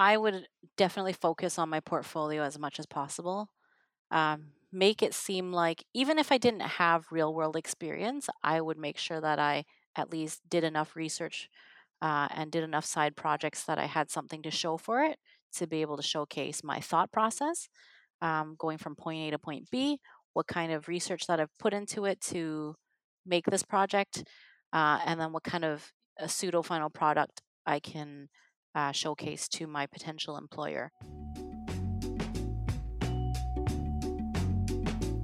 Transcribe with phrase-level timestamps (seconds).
[0.00, 0.46] I would
[0.78, 3.50] definitely focus on my portfolio as much as possible.
[4.10, 8.78] Um, make it seem like even if I didn't have real world experience, I would
[8.78, 11.50] make sure that I at least did enough research
[12.00, 15.18] uh, and did enough side projects that I had something to show for it
[15.56, 17.68] to be able to showcase my thought process
[18.22, 19.98] um, going from point A to point B,
[20.32, 22.74] what kind of research that I've put into it to
[23.26, 24.24] make this project,
[24.72, 28.30] uh, and then what kind of a pseudo final product I can
[28.74, 30.92] uh, showcase to my potential employer.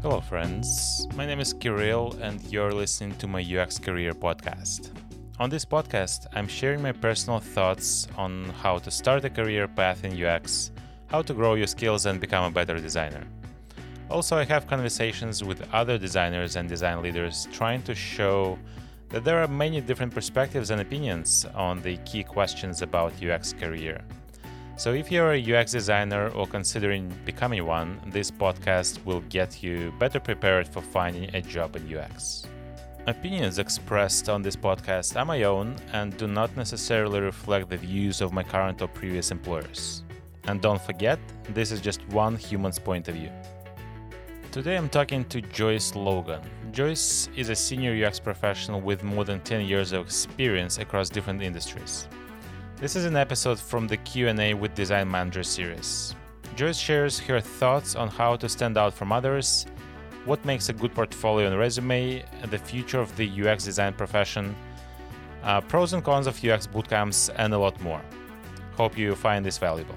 [0.02, 1.08] Hello, friends.
[1.16, 4.92] My name is Kirill, and you're listening to my UX Career podcast.
[5.38, 10.04] On this podcast, I'm sharing my personal thoughts on how to start a career path
[10.04, 10.70] in UX,
[11.08, 13.26] how to grow your skills and become a better designer.
[14.08, 18.58] Also, I have conversations with other designers and design leaders trying to show
[19.08, 24.00] that there are many different perspectives and opinions on the key questions about UX career.
[24.76, 29.92] So, if you're a UX designer or considering becoming one, this podcast will get you
[29.98, 32.46] better prepared for finding a job in UX.
[33.06, 38.20] Opinions expressed on this podcast are my own and do not necessarily reflect the views
[38.20, 40.02] of my current or previous employers.
[40.44, 41.18] And don't forget,
[41.54, 43.30] this is just one human's point of view.
[44.50, 46.40] Today I'm talking to Joyce Logan.
[46.72, 51.42] Joyce is a senior UX professional with more than 10 years of experience across different
[51.42, 52.08] industries.
[52.76, 56.14] This is an episode from the Q&A with Design Manager series.
[56.54, 59.66] Joyce shares her thoughts on how to stand out from others,
[60.24, 64.54] what makes a good portfolio and resume, the future of the UX design profession,
[65.44, 68.02] uh, pros and cons of UX bootcamps, and a lot more.
[68.76, 69.94] Hope you find this valuable.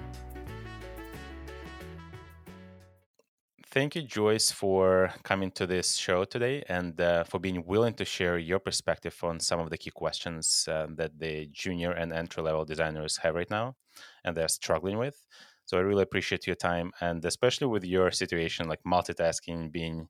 [3.71, 8.05] Thank you, Joyce, for coming to this show today and uh, for being willing to
[8.05, 12.41] share your perspective on some of the key questions uh, that the junior and entry
[12.41, 13.75] level designers have right now
[14.23, 15.23] and they're struggling with.
[15.65, 20.07] So I really appreciate your time and especially with your situation, like multitasking, being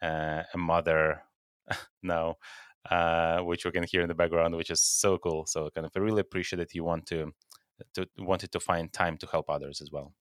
[0.00, 1.22] uh, a mother
[2.02, 2.36] now,
[2.90, 5.44] uh, which we can hear in the background, which is so cool.
[5.46, 7.30] So kind of I really appreciate that you want to,
[7.94, 10.14] to wanted to find time to help others as well.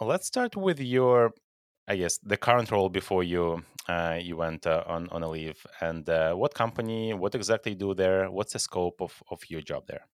[0.00, 1.32] Let's start with your,
[1.88, 5.66] I guess, the current role before you uh, you went uh, on on a leave,
[5.80, 8.30] and uh, what company, what exactly you do there?
[8.30, 10.06] What's the scope of of your job there?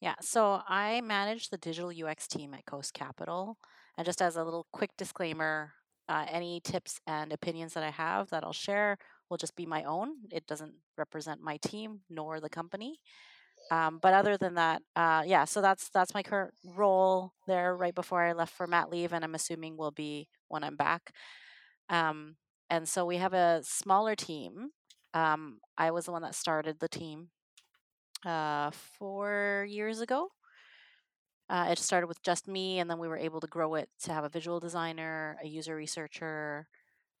[0.00, 3.58] Yeah, so I manage the digital UX team at Coast Capital,
[3.96, 5.72] and just as a little quick disclaimer,
[6.08, 8.98] uh, any tips and opinions that I have that I'll share
[9.30, 10.10] will just be my own.
[10.30, 13.00] It doesn't represent my team nor the company.
[13.70, 17.94] Um, but other than that, uh, yeah, so that's that's my current role there right
[17.94, 21.12] before I left for mat leave, and I'm assuming will be when I'm back.
[21.88, 22.36] Um,
[22.70, 24.70] and so we have a smaller team.
[25.14, 27.28] Um, I was the one that started the team
[28.24, 30.28] uh, four years ago.
[31.48, 34.12] Uh, it started with just me, and then we were able to grow it to
[34.12, 36.66] have a visual designer, a user researcher,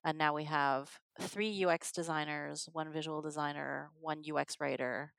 [0.04, 0.90] and now we have
[1.20, 5.12] three UX designers, one visual designer, one UX writer,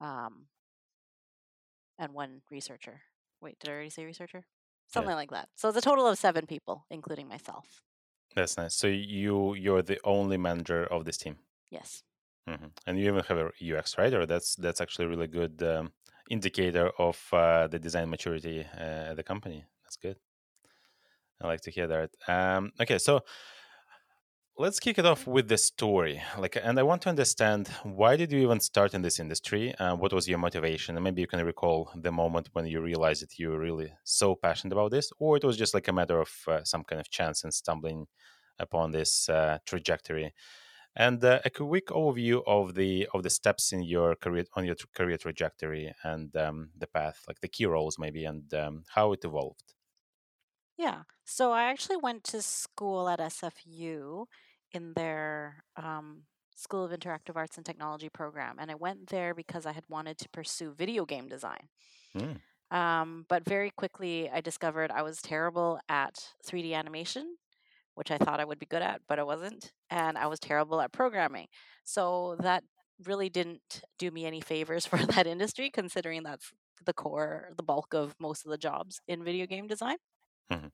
[0.00, 0.46] um,
[1.98, 3.00] and one researcher.
[3.40, 4.44] Wait, did I already say researcher?
[4.92, 5.16] Something yeah.
[5.16, 5.48] like that.
[5.56, 7.82] So it's a total of seven people, including myself.
[8.34, 8.74] That's nice.
[8.74, 11.36] So you you're the only manager of this team.
[11.70, 12.02] Yes.
[12.48, 12.66] Mm-hmm.
[12.86, 14.26] And you even have a UX writer.
[14.26, 15.92] That's that's actually a really good um,
[16.30, 19.64] indicator of uh, the design maturity uh, at the company.
[19.84, 20.16] That's good.
[21.42, 22.10] I like to hear that.
[22.28, 23.20] Um, okay, so
[24.60, 26.22] let's kick it off with the story.
[26.36, 29.74] Like and i want to understand why did you even start in this industry?
[29.76, 30.96] Uh, what was your motivation?
[30.96, 34.34] And maybe you can recall the moment when you realized that you were really so
[34.34, 37.08] passionate about this or it was just like a matter of uh, some kind of
[37.08, 38.06] chance and stumbling
[38.58, 40.34] upon this uh, trajectory.
[40.94, 44.76] And uh, a quick overview of the of the steps in your career on your
[44.94, 49.24] career trajectory and um, the path like the key roles maybe and um, how it
[49.24, 49.72] evolved.
[50.76, 51.02] Yeah.
[51.24, 54.26] So i actually went to school at sfu
[54.72, 56.22] in their um,
[56.56, 58.56] School of Interactive Arts and Technology program.
[58.58, 61.68] And I went there because I had wanted to pursue video game design.
[62.16, 62.40] Mm.
[62.70, 67.36] Um, but very quickly, I discovered I was terrible at 3D animation,
[67.94, 69.72] which I thought I would be good at, but I wasn't.
[69.88, 71.46] And I was terrible at programming.
[71.84, 72.62] So that
[73.06, 76.52] really didn't do me any favors for that industry, considering that's
[76.84, 79.96] the core, the bulk of most of the jobs in video game design.
[80.52, 80.66] Mm-hmm.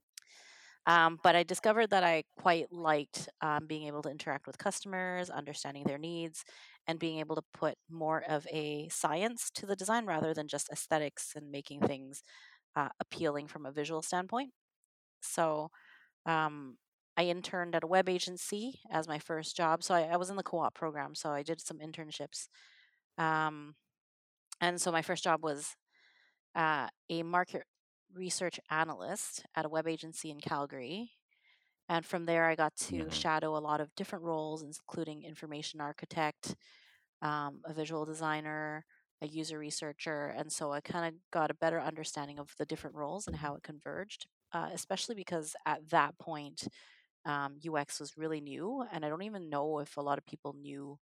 [0.87, 5.31] Um, but I discovered that I quite liked um, being able to interact with customers,
[5.31, 6.45] understanding their needs,
[6.87, 10.71] and being able to put more of a science to the design rather than just
[10.71, 12.23] aesthetics and making things
[12.77, 14.51] uh, appealing from a visual standpoint.
[15.23, 15.71] So
[16.27, 16.77] um,
[17.17, 19.83] I interned at a web agency as my first job.
[19.83, 22.49] So I, I was in the co op program, so I did some internships.
[23.19, 23.75] Um,
[24.61, 25.77] and so my first job was
[26.55, 27.65] uh, a market
[28.13, 31.13] research analyst at a web agency in Calgary.
[31.89, 33.11] And from there, I got to Mhm.
[33.11, 36.57] shadow a lot of different roles, including information architect,
[37.23, 38.85] um, a visual designer,
[39.23, 40.27] a user researcher.
[40.29, 43.55] And so I kind of got a better understanding of the different roles and how
[43.55, 46.69] it converged, uh, especially because at that point,
[47.25, 48.87] um, UX was really new.
[48.93, 50.99] And I don't even know if a lot of people knew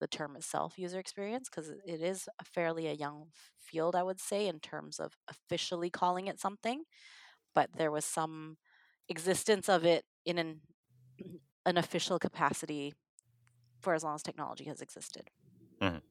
[0.00, 4.20] the term itself, user experience, because it is a fairly a young field, I would
[4.20, 6.84] say, in terms of officially calling it something.
[7.54, 8.58] But there was some
[9.08, 10.62] existence of it in an
[11.66, 12.94] an official capacity
[13.80, 15.30] for as long as technology has existed.
[15.80, 16.02] Mhm.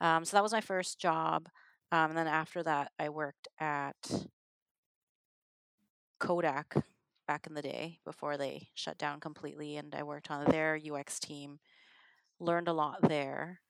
[0.00, 1.48] Um, so that was my first job.
[1.92, 3.96] Um, and then after that, I worked at
[6.18, 6.74] Kodak
[7.26, 9.76] back in the day before they shut down completely.
[9.76, 11.60] And I worked on their UX team,
[12.40, 13.60] learned a lot there.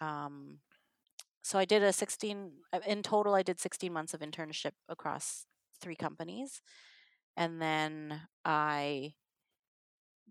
[0.00, 0.58] Um,
[1.42, 5.46] so I did a 16, uh, in total, I did 16 months of internship across
[5.80, 6.60] three companies.
[7.36, 9.14] And then I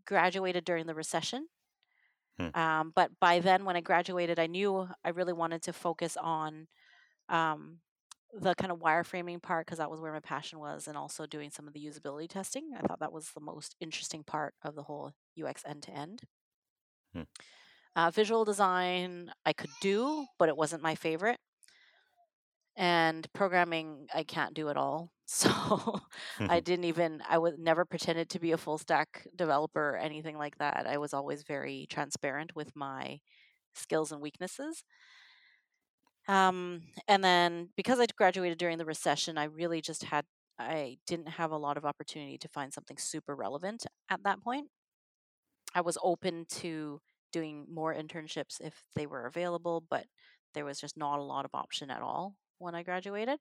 [0.06, 1.48] graduated during the recession.
[2.40, 2.60] Hmm.
[2.60, 6.68] Um, but by then, when I graduated, I knew I really wanted to focus on
[7.28, 7.80] um,
[8.34, 11.50] the kind of wireframing part because that was where my passion was, and also doing
[11.50, 12.72] some of the usability testing.
[12.78, 16.22] I thought that was the most interesting part of the whole UX end to end.
[17.96, 21.40] Uh, visual design I could do, but it wasn't my favorite.
[22.76, 25.12] And programming I can't do at all.
[25.32, 26.02] So
[26.48, 30.40] I didn't even I was never pretended to be a full stack developer or anything
[30.40, 30.88] like that.
[30.88, 33.20] I was always very transparent with my
[33.74, 34.84] skills and weaknesses.
[36.28, 40.26] Um, and then because I graduated during the recession, I really just had
[40.60, 44.70] I didn't have a lot of opportunity to find something super relevant at that point.
[45.74, 50.08] I was open to doing more internships if they were available, but
[50.54, 53.40] there was just not a lot of option at all when I graduated.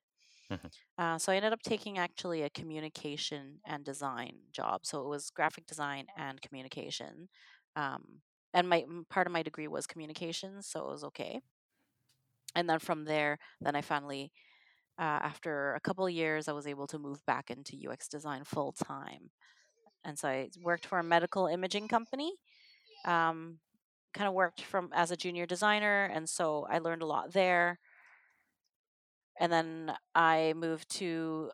[0.49, 0.69] Mhm.
[0.97, 4.85] Uh, so I ended up taking actually a communication and design job.
[4.85, 7.29] So it was graphic design and communication.
[7.75, 8.21] Um,
[8.53, 11.41] and my part of my degree was communications, so it was okay.
[12.55, 14.31] And then from there, then I finally,
[14.99, 18.43] uh, after a couple of years, I was able to move back into UX design
[18.45, 19.31] full time.
[20.03, 22.37] And so I worked for a medical imaging company.
[23.05, 23.59] Um,
[24.13, 27.79] kind of worked from as a junior designer, and so I learned a lot there.
[29.39, 31.51] And then I moved to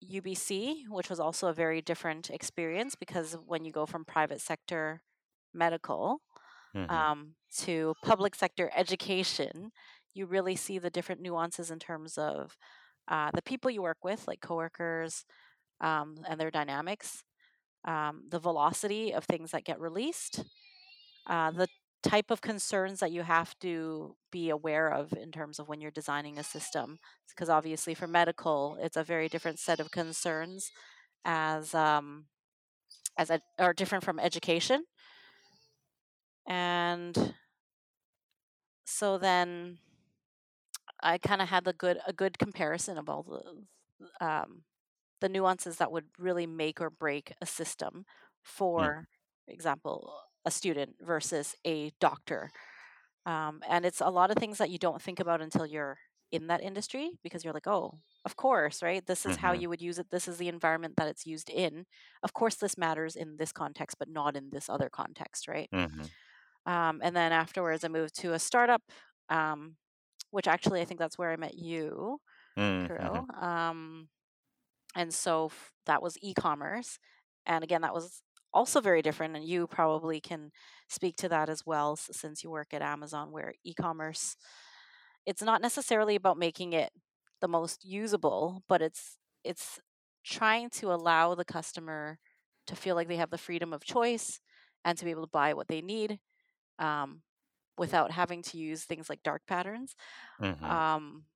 [0.00, 5.02] UBC, which was also a very different experience because when you go from private sector
[5.54, 6.20] medical
[6.74, 7.06] Mhm.
[7.06, 9.72] um, to public sector education,
[10.14, 12.56] you really see the different nuances in terms of
[13.08, 15.24] uh, the people you work with, like coworkers
[15.80, 17.24] um, and their dynamics,
[17.84, 20.44] um, the velocity of things that get released,
[21.26, 21.68] uh, the
[22.02, 25.90] type of concerns that you have to be aware of in terms of when you're
[25.90, 26.98] designing a system.
[27.28, 30.70] Because obviously, for medical, it's a very different set of concerns
[31.24, 32.26] as um,
[33.18, 34.84] as a, or different from education.
[36.46, 37.34] And
[38.84, 39.78] so then
[41.02, 44.62] I kind of had the good a good comparison of all the um,
[45.20, 48.04] the nuances that would really make or break a system
[48.42, 49.06] for
[49.48, 50.12] example
[50.44, 52.50] a student versus a doctor.
[53.26, 55.98] Um, and it's a lot of things that you don't think about until you're
[56.32, 59.06] in that industry because you're like oh of course right?
[59.06, 59.54] This is how Mhm.
[59.54, 60.10] you would use it.
[60.10, 61.86] This is the environment that it's used in.
[62.22, 65.70] Of course this matters in this context but not in this other context right?
[65.72, 66.10] Mhm.
[66.66, 68.82] um, and then afterwards i moved to a startup
[69.30, 69.76] um,
[70.30, 72.20] which actually i think that's where i met you
[72.98, 73.24] Mhm.
[73.42, 74.08] Um,
[74.96, 76.98] and so f- that was e-commerce.
[77.46, 78.22] And again that was
[78.54, 80.52] also very different and you probably can
[80.88, 84.36] speak to that as well since you work at amazon where e-commerce
[85.26, 86.92] it's not necessarily about making it
[87.40, 89.80] the most usable but it's it's
[90.24, 92.18] trying to allow the customer
[92.66, 94.40] to feel like they have the freedom of choice
[94.84, 96.18] and to be able to buy what they need
[96.78, 97.22] um,
[97.78, 99.94] without having to use things like dark patterns
[100.38, 100.84] Mhm.
[100.94, 101.26] um,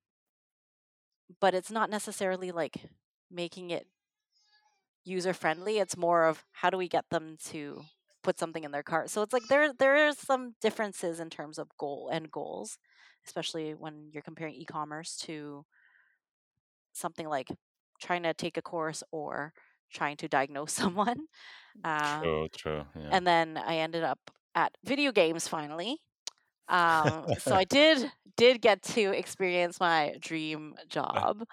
[1.39, 2.89] but it's not necessarily like
[3.29, 3.87] making it
[5.05, 5.77] user friendly.
[5.79, 7.83] It's more of how do we get them to
[8.23, 9.09] put something in their cart.
[9.09, 12.77] So it's like there there are some differences in terms of goal and goals,
[13.25, 15.65] especially when you're comparing e-commerce to
[16.93, 17.49] something like
[18.01, 19.53] trying to take a course or
[19.91, 21.17] trying to diagnose someone.
[21.83, 22.47] Uh, True.
[22.49, 22.85] True.
[22.95, 23.11] Yeah.
[23.11, 24.19] and then I ended up
[24.55, 25.97] at video games finally.
[26.69, 31.43] Um, so I did did get to experience my dream job.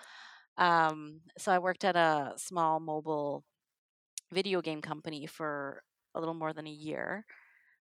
[0.58, 3.44] Um, so I worked at a small mobile
[4.32, 5.82] video game company for
[6.14, 7.24] a little more than a year.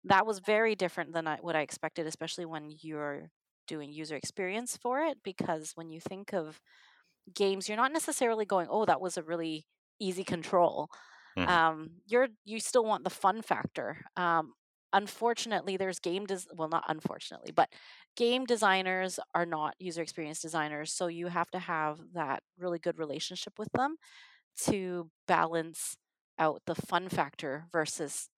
[0.04, 3.30] That was very different than I, what I expected, especially when you're
[3.66, 5.18] doing user experience for it.
[5.24, 6.60] Because when you think of
[7.34, 9.66] games, you're not necessarily going, "Oh, that was a really
[9.98, 10.90] easy control."
[11.38, 11.48] Mm-hmm.
[11.48, 14.04] Um, you're you still want the fun factor.
[14.16, 14.52] Um,
[14.94, 17.68] unfortunately, there's game des- well, not unfortunately, but
[18.16, 22.98] game designers are not user experience designers, so you have to have that really good
[22.98, 23.96] relationship with them
[24.62, 25.96] to balance
[26.38, 28.28] out the fun factor versus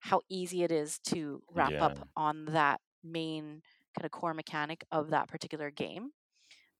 [0.00, 1.84] how easy it is to wrap yeah.
[1.86, 3.62] up on that main
[3.96, 6.10] kind of core mechanic of that particular game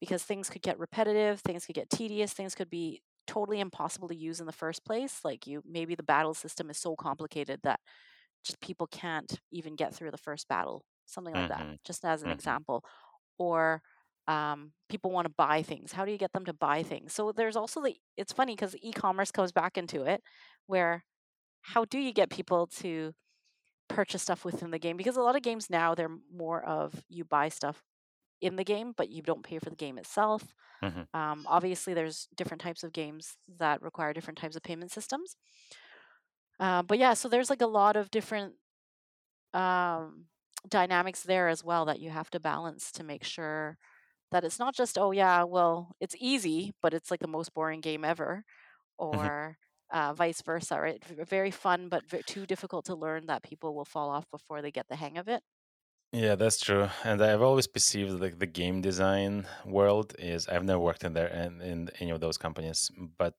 [0.00, 4.16] because things could get repetitive, things could get tedious, things could be totally impossible to
[4.16, 5.20] use in the first place.
[5.24, 7.80] Like you maybe the battle system is so complicated that
[8.46, 11.70] just people can't even get through the first battle, something like mm-hmm.
[11.70, 12.34] that, just as an mm-hmm.
[12.34, 12.84] example.
[13.38, 13.82] Or
[14.28, 15.92] um, people want to buy things.
[15.92, 17.12] How do you get them to buy things?
[17.12, 20.22] So there's also the, it's funny because e commerce comes back into it
[20.66, 21.04] where
[21.62, 23.12] how do you get people to
[23.88, 24.96] purchase stuff within the game?
[24.96, 27.82] Because a lot of games now, they're more of you buy stuff
[28.40, 30.54] in the game, but you don't pay for the game itself.
[30.82, 31.18] Mm-hmm.
[31.18, 35.36] Um, obviously, there's different types of games that require different types of payment systems.
[36.58, 38.54] Uh, but yeah, so there's like a lot of different
[39.52, 40.26] um,
[40.68, 43.78] dynamics there as well that you have to balance to make sure
[44.32, 47.80] that it's not just oh yeah, well it's easy, but it's like the most boring
[47.80, 48.44] game ever,
[49.00, 49.18] mm-hmm.
[49.18, 49.56] or
[49.92, 50.80] uh, vice versa.
[50.80, 54.70] Right, very fun but too difficult to learn that people will fall off before they
[54.70, 55.42] get the hang of it.
[56.12, 56.88] Yeah, that's true.
[57.04, 61.26] And I've always perceived like the game design world is I've never worked in there
[61.26, 63.34] and in any of those companies, but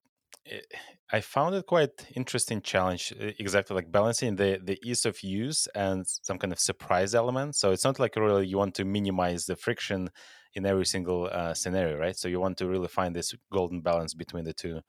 [1.11, 6.05] I found it quite interesting challenge exactly like balancing the the ease of use and
[6.05, 7.55] some kind of surprise element.
[7.55, 10.09] So it's not like really you want to minimize the friction
[10.53, 12.17] in every single uh, scenario, right?
[12.17, 14.81] So you want to really find this golden balance between the two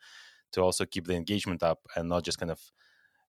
[0.53, 2.61] to also keep the engagement up and not just kind of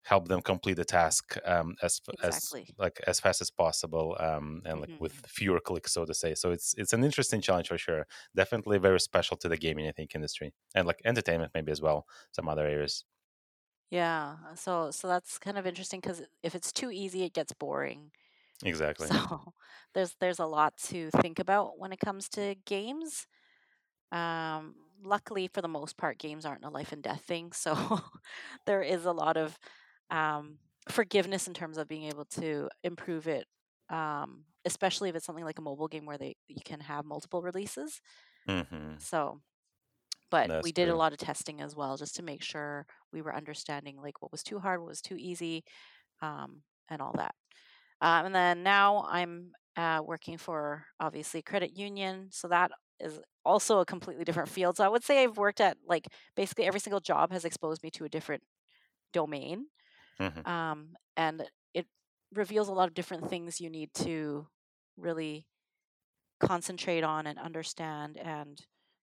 [0.09, 2.63] help them complete the task um, as exactly.
[2.63, 5.03] as like as fast as possible um, and like mm-hmm.
[5.03, 6.35] with fewer clicks, so to say.
[6.35, 8.07] So it's it's an interesting challenge for sure.
[8.35, 12.07] Definitely very special to the gaming, I think, industry and like entertainment maybe as well.
[12.33, 13.05] Some other areas.
[13.91, 18.11] Yeah, so so that's kind of interesting because if it's too easy, it gets boring.
[18.65, 19.07] Exactly.
[19.07, 19.53] So
[19.95, 23.29] there's there's a lot to think about when it comes to games.
[24.11, 24.75] Um,
[25.05, 27.53] luckily, for the most part, games aren't a life and death thing.
[27.53, 27.73] So
[28.67, 29.57] there is a lot of
[30.11, 33.47] um, forgiveness in terms of being able to improve it,
[33.91, 37.43] um, especially if it's something like a mobile game where they you can have multiple
[37.43, 38.01] releases.
[38.49, 38.99] Mm-hmm.
[38.99, 39.41] So,
[40.31, 43.23] but That's we did a lot of testing as well, just to make sure we
[43.23, 45.65] were understanding like what was too hard, what was too easy,
[46.23, 47.35] um, and all that.
[48.01, 53.81] Um, and then now I'm uh, working for obviously credit union, so that is also
[53.81, 54.77] a completely different field.
[54.77, 57.91] So I would say I've worked at like basically every single job has exposed me
[57.93, 58.43] to a different
[59.13, 59.67] domain.
[60.21, 60.49] Mm-hmm.
[60.49, 61.45] Um, and
[61.75, 61.87] it
[62.35, 64.47] reveals a lot of different things you need to
[64.97, 65.47] really
[66.41, 68.61] concentrate on and understand and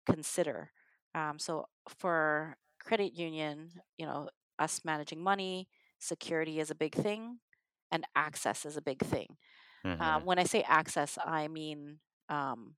[0.06, 0.70] consider.
[1.14, 1.66] Um, so
[1.98, 4.28] for credit union, you know,
[4.58, 7.38] us managing money, security is a big thing,
[7.90, 9.36] and access is a big thing.
[9.84, 10.24] Um, mm-hmm.
[10.26, 12.76] when I say access, I mean um,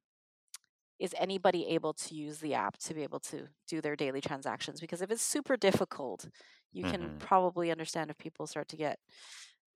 [0.98, 4.80] is anybody able to use the app to be able to do their daily transactions?
[4.80, 6.28] Because if it's super difficult,
[6.72, 7.18] you can mm-hmm.
[7.18, 8.98] probably understand if people start to get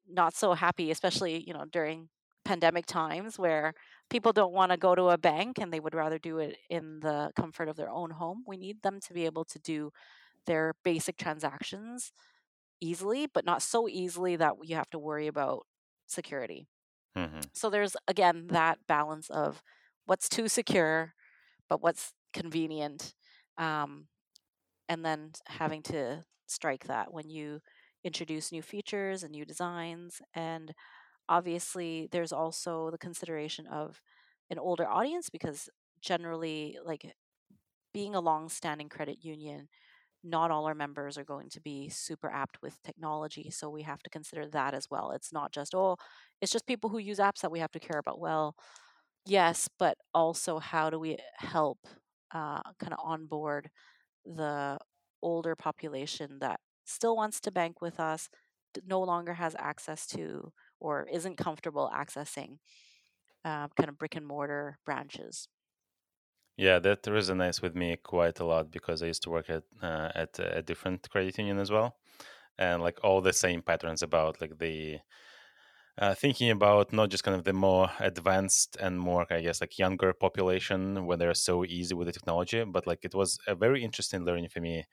[0.09, 2.09] not so happy, especially you know during
[2.45, 3.75] pandemic times where
[4.09, 6.99] people don't want to go to a bank and they would rather do it in
[7.01, 8.43] the comfort of their own home.
[8.47, 9.93] We need them to be able to do
[10.47, 12.11] their basic transactions
[12.81, 15.67] easily, but not so easily that you have to worry about
[16.07, 16.69] security.
[17.17, 17.41] Mm-hmm.
[17.53, 19.63] So there's again that balance of
[20.09, 21.15] what's too secure,
[21.69, 23.15] but what's convenient,
[23.59, 24.09] um,
[24.89, 27.61] and then having to strike that when you
[28.05, 30.23] introduce new features and new designs.
[30.35, 30.73] And
[31.29, 34.03] obviously, there's also the consideration of
[34.51, 35.69] an older audience because
[36.03, 37.15] generally, like
[37.93, 39.69] being a long standing credit union,
[40.25, 43.51] not all our members are going to be super apt with technology.
[43.51, 45.13] So we have to consider that as well.
[45.13, 45.97] It's not just, oh,
[46.43, 48.21] it's just people who use apps that we have to care about.
[48.21, 48.57] Well,
[49.29, 51.87] yes, but also how do we help
[52.31, 53.71] uh, kind of onboard
[54.25, 54.79] the
[55.23, 58.31] older population that still wants to bank with us,
[58.85, 62.59] no longer has access to or isn't comfortable accessing
[63.45, 65.49] uh, kind of brick and mortar branches.
[66.57, 70.11] Yeah, that resonates with me quite a lot because I used to work at uh,
[70.15, 71.97] at a different credit union as well,
[72.59, 75.01] and like all the same patterns about like the
[75.99, 79.79] uh, thinking about not just kind of the more advanced and more, I guess, like
[79.79, 83.83] younger population when they're so easy with the technology, but like it was a very
[83.83, 84.85] interesting learning for me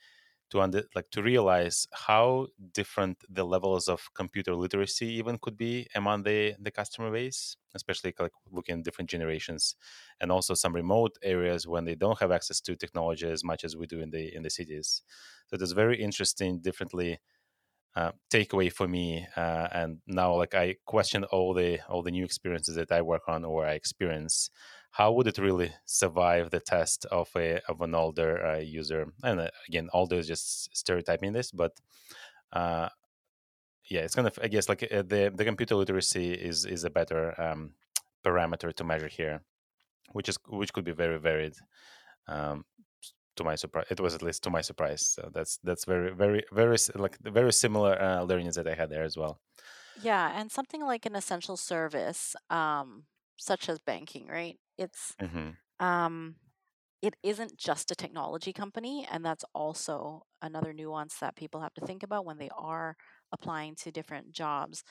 [0.51, 5.88] to under, like to realize how different the levels of computer literacy even could be
[5.95, 9.75] among the the customer base especially like looking at different generations
[10.21, 13.75] and also some remote areas when they don't have access to technology as much as
[13.77, 15.03] we do in the in the cities.
[15.47, 17.19] So it's very interesting differently
[17.95, 22.25] uh, takeaway for me uh, and now like i question all the all the new
[22.25, 24.49] experiences that i work on or i experience.
[24.91, 29.07] How would it really survive the test of a of an older uh, user?
[29.23, 31.73] And uh, again older is just stereotyping this but
[32.53, 32.87] uh,
[33.89, 37.39] yeah it's kind of i guess like the the computer literacy is is a better
[37.39, 37.71] um,
[38.25, 39.41] parameter to measure here
[40.11, 41.53] which is which could be very varied
[42.27, 42.65] um,
[43.35, 46.43] to my surprise it was at least to my surprise so that's that's very very
[46.51, 49.39] very like very similar uh, learnings that i had there as well.
[50.01, 53.03] Yeah and something like an essential service um,
[53.37, 54.57] such as banking right?
[54.77, 55.85] It's mm-hmm.
[55.85, 56.35] um,
[57.01, 61.85] it isn't just a technology company and that's also another nuance that people have to
[61.85, 62.95] think about when they are
[63.31, 64.83] applying to different jobs.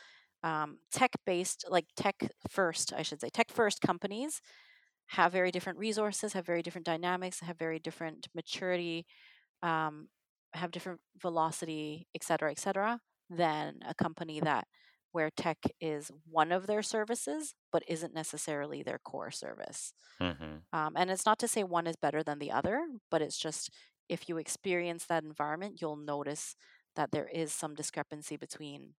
[0.43, 2.17] Um, tech based like tech
[2.51, 4.43] first i should say tech first companies
[5.15, 9.07] have very different resources, have very different dynamics, have very different maturity,
[9.63, 10.09] um,
[10.53, 14.67] have different velocity, et cetera, et cetera, than a company that
[15.13, 19.95] where tech is one of their services, but isn't necessarily their core service.
[20.21, 20.79] Mm-hmm.
[20.79, 22.77] Um, and it's not to say one is better than the other,
[23.13, 23.71] but it's just
[24.09, 26.57] if you experience that environment, you'll notice
[26.97, 28.95] that there is some discrepancy between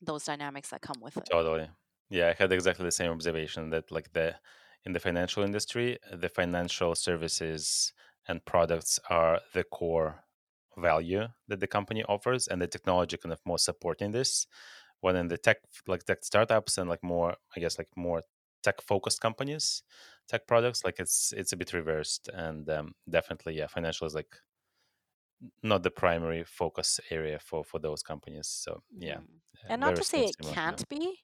[0.00, 1.28] those dynamics that come with it.
[1.30, 1.68] Totally.
[2.10, 4.36] Yeah, I had exactly the same observation that like the
[4.84, 7.92] in the financial industry, the financial services
[8.28, 10.24] and products are the core
[10.76, 14.46] value that the company offers, and the technology kind of more supporting this.
[15.00, 18.22] When in the tech, like tech startups and like more, I guess, like more
[18.62, 19.82] tech focused companies,
[20.28, 24.36] tech products, like it's it's a bit reversed, and um, definitely, yeah, financial is like
[25.62, 28.46] not the primary focus area for for those companies.
[28.48, 29.26] So yeah, mm.
[29.68, 31.18] and not to say it can't be.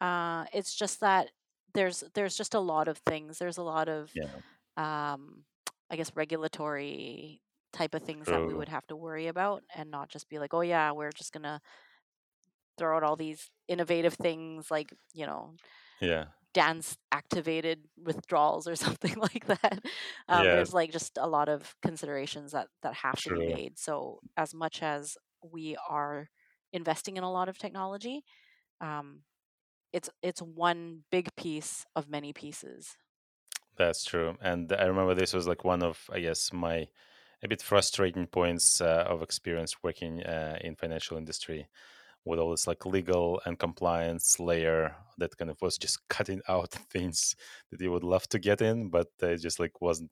[0.00, 1.30] Uh, it's just that
[1.74, 3.38] there's there's just a lot of things.
[3.38, 4.28] There's a lot of yeah.
[4.76, 5.44] um,
[5.90, 7.40] I guess regulatory
[7.72, 8.34] type of things True.
[8.34, 11.12] that we would have to worry about and not just be like, oh yeah, we're
[11.12, 11.60] just gonna
[12.78, 15.54] throw out all these innovative things like, you know,
[16.00, 19.80] yeah, dance activated withdrawals or something like that.
[20.28, 20.54] Um, yeah.
[20.54, 23.38] There's like just a lot of considerations that that have True.
[23.38, 23.78] to be made.
[23.78, 26.28] So as much as we are
[26.72, 28.24] investing in a lot of technology,
[28.80, 29.20] um,
[29.94, 32.96] it's it's one big piece of many pieces.
[33.76, 36.88] That's true, and I remember this was like one of I guess my
[37.42, 41.68] a bit frustrating points uh, of experience working uh, in financial industry
[42.24, 46.70] with all this like legal and compliance layer that kind of was just cutting out
[46.70, 47.36] things
[47.70, 50.10] that you would love to get in, but it just like wasn't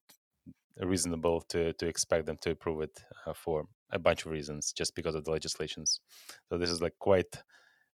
[0.81, 4.95] reasonable to to expect them to approve it uh, for a bunch of reasons just
[4.95, 6.01] because of the legislations.
[6.49, 7.43] So this is like quite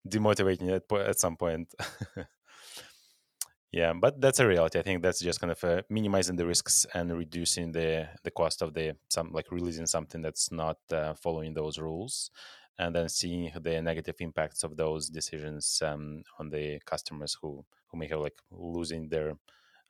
[0.07, 1.73] demotivating at, at some point.
[3.73, 4.79] yeah, but that's a reality.
[4.79, 8.63] I think that's just kind of uh, minimizing the risks and reducing the the cost
[8.63, 12.31] of the some like releasing something that's not uh, following those rules,
[12.79, 17.99] and then seeing the negative impacts of those decisions um, on the customers who who
[17.99, 19.35] may have like losing their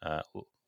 [0.03, 0.23] uh,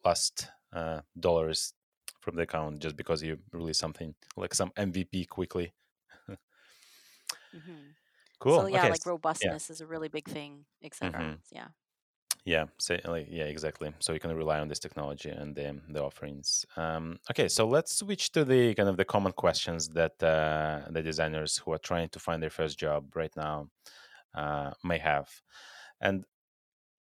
[0.05, 1.75] last uh, dollars
[2.21, 5.73] from the account just because you release something like some MVP quickly.
[6.31, 7.91] mm-hmm.
[8.41, 8.61] Cool.
[8.61, 8.91] So yeah, okay.
[8.91, 9.73] like robustness yeah.
[9.73, 11.21] is a really big thing, etc.
[11.21, 11.35] Mm-hmm.
[11.53, 11.69] Yeah.
[12.47, 12.65] Yeah,
[13.05, 13.93] like, yeah, exactly.
[13.99, 16.65] So you can rely on this technology and the, the offerings.
[16.75, 21.03] Um, okay, so let's switch to the kind of the common questions that uh, the
[21.03, 23.69] designers who are trying to find their first job right now
[24.35, 25.29] uh, may have.
[26.01, 26.25] And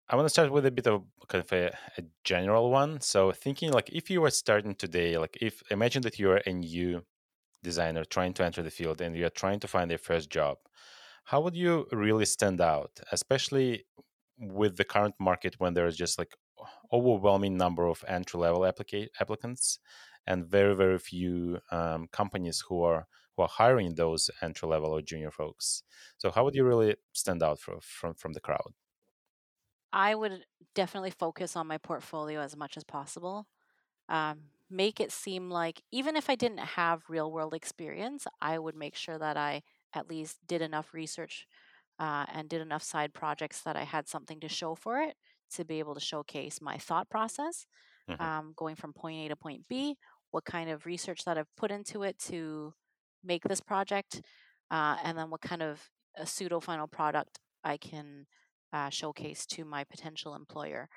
[0.10, 2.99] I want to start with a bit of kind of a, a, general one.
[2.99, 7.04] So thinking like if you were starting today, like if imagine that you're a new
[7.63, 10.58] designer trying to enter the field and you're trying to find your first job
[11.30, 13.86] how would you really stand out especially
[14.38, 16.36] with the current market when there's just like
[16.94, 19.80] overwhelming number of entry level applica- applicants
[20.28, 25.02] and very very few um, companies who are who are hiring those entry level or
[25.02, 25.84] junior folks?
[26.18, 28.74] So how would you really stand out from from, from the crowd?
[29.92, 33.48] I would definitely focus on my portfolio as much as possible
[34.10, 38.76] um, make it seem like even if i didn't have real world experience i would
[38.76, 41.47] make sure that i at least did enough research
[41.99, 45.15] uh, and did enough side projects that I had something to show for it
[45.56, 47.65] to be able to showcase my thought process
[48.10, 48.21] mm-hmm.
[48.21, 49.97] um, going from point A to point B,
[50.32, 52.73] what kind of research that I've put into it to
[53.23, 54.21] make this project,
[54.71, 58.25] uh, and then what kind of a pseudo final product I can
[58.71, 60.89] uh, showcase to my potential employer.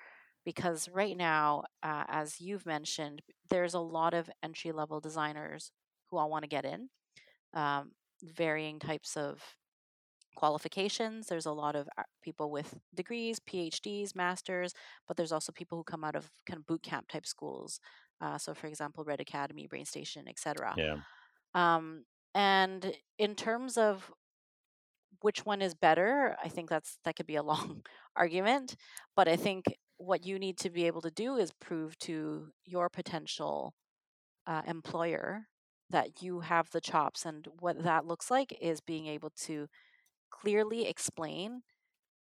[0.44, 5.70] Because right now, uh, as you've mentioned, there's a lot of entry level designers
[6.10, 6.88] who all want to get in
[7.54, 9.42] um, varying types of
[10.36, 11.26] qualifications.
[11.26, 14.72] There's a lot of uh, people with degrees, PhDs, masters,
[15.06, 17.80] but there's also people who come out of kind of boot camp type schools.
[18.20, 20.74] Uh, so, for example, Red Academy, BrainStation, etc.
[20.76, 20.96] Yeah.
[21.54, 22.04] Um,
[22.34, 24.10] and in terms of
[25.20, 27.82] which one is better, I think that's that could be a long
[28.16, 28.76] argument.
[29.16, 29.64] But I think
[29.98, 33.74] what you need to be able to do is prove to your potential
[34.46, 35.46] uh, employer
[35.92, 39.68] that you have the chops, and what that looks like is being able to
[40.30, 41.62] clearly explain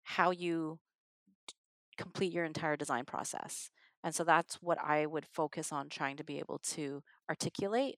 [0.04, 0.80] how you
[1.98, 3.70] complete your entire design process.
[4.04, 7.98] And so that's what I would focus on trying to be able to articulate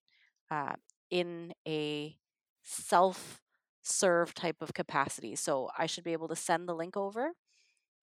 [0.51, 0.73] uh,
[1.12, 2.15] in a
[2.63, 3.41] self
[3.84, 5.36] serve type of capacity.
[5.36, 7.31] So I should be able to send the link over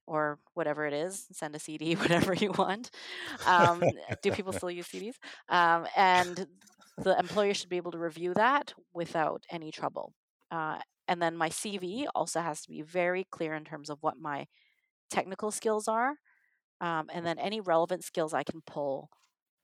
[0.06, 2.90] or whatever it is, send a CD, whatever you want.
[3.46, 5.16] Um, do people still use CDs?
[5.48, 6.46] Um, and
[7.02, 10.14] the employer should be able to review that without any trouble.
[10.50, 14.18] Uh, and then my CV also has to be very clear in terms of what
[14.18, 14.46] my
[15.10, 16.14] technical skills are,
[16.80, 19.10] um, and then any relevant skills I can pull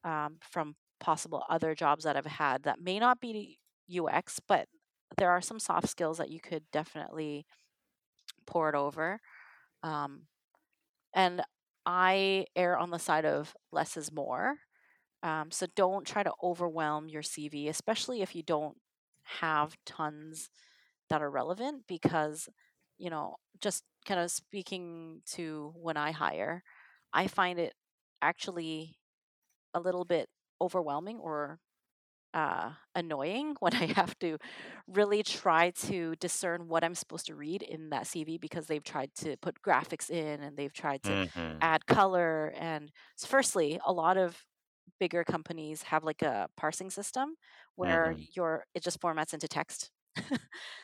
[0.04, 4.66] um, from possible other jobs that I've had that may not be UX, but
[5.18, 7.46] there are some soft skills that you could definitely
[8.46, 9.20] pour it over.
[9.82, 10.22] Um,
[11.14, 11.42] and
[11.86, 14.56] I err on the side of less is more.
[15.24, 18.78] Um, so don't try to overwhelm your CV, especially if you don't
[19.24, 20.50] have tons
[21.10, 22.48] that are relevant, because,
[22.98, 26.62] you know, just kind of speaking to when I hire,
[27.12, 27.74] I find it
[28.22, 28.98] actually
[29.74, 30.28] a little bit
[30.60, 31.60] overwhelming or
[32.34, 34.38] uh, annoying when I have to
[34.88, 39.14] really try to discern what I'm supposed to read in that CV because they've tried
[39.16, 41.60] to put graphics in and they've tried to Mm-hmm.
[41.60, 42.52] add color.
[42.56, 44.44] And so firstly, a lot of
[45.00, 47.34] bigger companies have like a parsing system
[47.76, 48.24] where Mm-hmm.
[48.34, 49.90] your it just formats into text.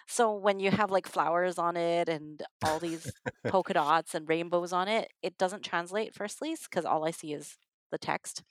[0.09, 3.15] so when you have like flowers on it and all these
[3.49, 7.57] polka dots and rainbows on it, it doesn't translate firstly because all I see is
[7.91, 8.43] the text.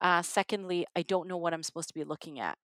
[0.00, 2.56] Uh, secondly, I don't know what I'm supposed to be looking at.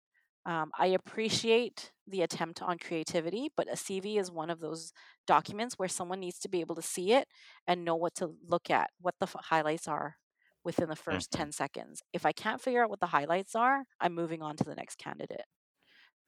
[0.47, 4.93] Um, I appreciate the attempt on creativity, but a CV is one of those
[5.27, 7.29] documents where someone needs to be able to see it
[7.67, 10.17] and know what to look at, what the f- highlights are
[10.69, 11.39] within the 1st Mhm.
[11.39, 12.03] 10 seconds.
[12.13, 14.97] If I can't figure out what the highlights are, I'm moving on to the next
[14.99, 15.47] candidate.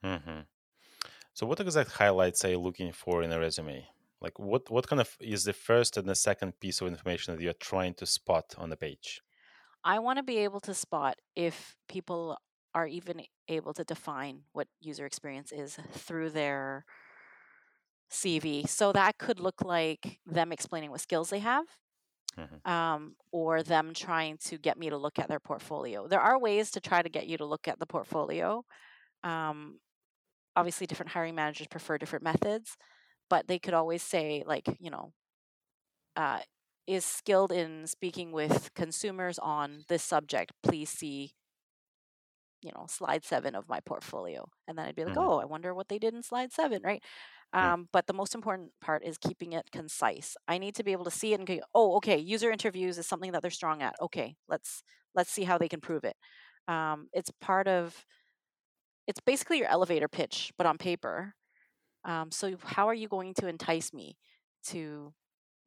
[0.04, 0.40] Mm-hmm.
[1.34, 3.88] So, what exact highlights are you looking for in a resume?
[4.20, 7.42] Like, what what kind of is the first and the second piece of information that
[7.42, 9.22] you're trying to spot on the page?
[9.84, 12.38] I want to be able to spot if people
[12.74, 16.84] are even able to define what user experience is through their
[18.10, 18.66] CV.
[18.66, 21.66] So that could look like them explaining what skills they have.
[22.40, 22.62] Mhm.
[22.70, 26.08] Um, or them trying to get me to look at their portfolio.
[26.08, 28.64] There are ways to try to get you to look at the portfolio.
[29.24, 29.80] Um,
[30.56, 32.76] obviously, different hiring managers prefer different methods,
[33.30, 35.12] but they could always say, like, you know,
[36.16, 36.40] uh,
[36.86, 40.52] is skilled in speaking with consumers on this subject.
[40.62, 41.34] Please see,
[42.62, 44.46] you know, slide seven of my portfolio.
[44.68, 45.16] And then I'd be like, Mhm.
[45.16, 47.02] oh, I wonder what they did in slide seven, right?
[47.52, 50.36] Um, but the most important part is keeping it concise.
[50.46, 53.06] I need to be able to see it and go, oh, okay, user interviews is
[53.06, 53.96] something that they're strong at.
[54.00, 54.82] Okay, let's
[55.14, 56.16] let's see how they can prove it.
[56.68, 58.06] Um, it's part of
[59.08, 61.34] it's basically your elevator pitch, but on paper.
[62.04, 64.16] Um, so how are you going to entice me
[64.66, 65.12] to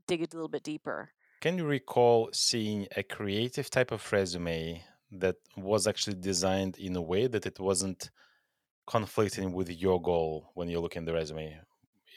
[0.08, 1.10] dig a little bit deeper?
[1.42, 7.02] Can you recall seeing a creative type of resume that was actually designed in a
[7.02, 8.10] way that it wasn't
[8.88, 11.60] conflicting with your goal when you're looking at the resume?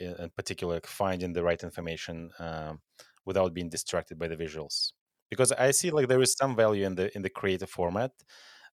[0.01, 2.81] In particular, finding the right information um,
[3.25, 4.93] without being distracted by the visuals.
[5.31, 8.13] Because I see like there is some value in the in the creative format.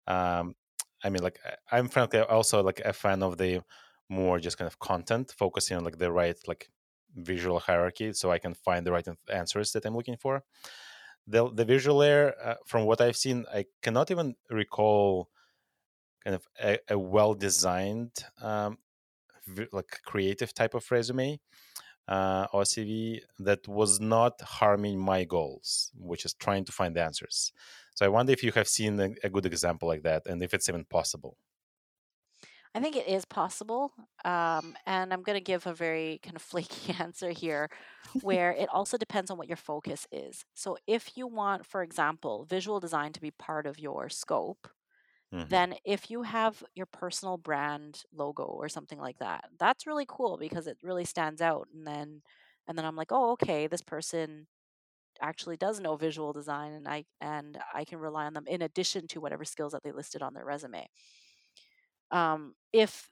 [0.08, 0.55] Um,
[1.03, 1.39] I mean, like
[1.71, 3.63] I'm frankly also like a fan of the
[4.10, 6.69] more just kind of content, focusing on like the right like
[7.15, 10.43] visual hierarchy, so I can find the right answers that I'm looking for.
[11.27, 15.29] The the visual layer, uh, from what I've seen, I cannot even recall
[16.23, 18.77] kind of a, a well designed um,
[19.71, 21.39] like creative type of resume
[22.07, 27.03] uh, or CV that was not harming my goals, which is trying to find the
[27.03, 27.53] answers.
[27.95, 30.53] So I wonder if you have seen a, a good example like that, and if
[30.53, 31.38] it's even possible.
[32.75, 33.93] I think it is possible.
[34.23, 37.69] Um, and I'm going to give a very kind of flaky answer here,
[38.21, 40.45] where it also depends on what your focus is.
[40.55, 44.67] So, if you want, for example, visual design to be part of your scope,
[45.31, 45.49] Mhm.
[45.49, 50.37] then if you have your personal brand logo or something like that, that's really cool
[50.37, 51.67] because it really stands out.
[51.73, 52.21] And then,
[52.67, 54.47] and then I'm like, oh, okay, this person
[55.21, 59.07] actually does know visual design, and I and I can rely on them in addition
[59.09, 60.87] to whatever skills that they listed on their resume
[62.11, 63.09] um, if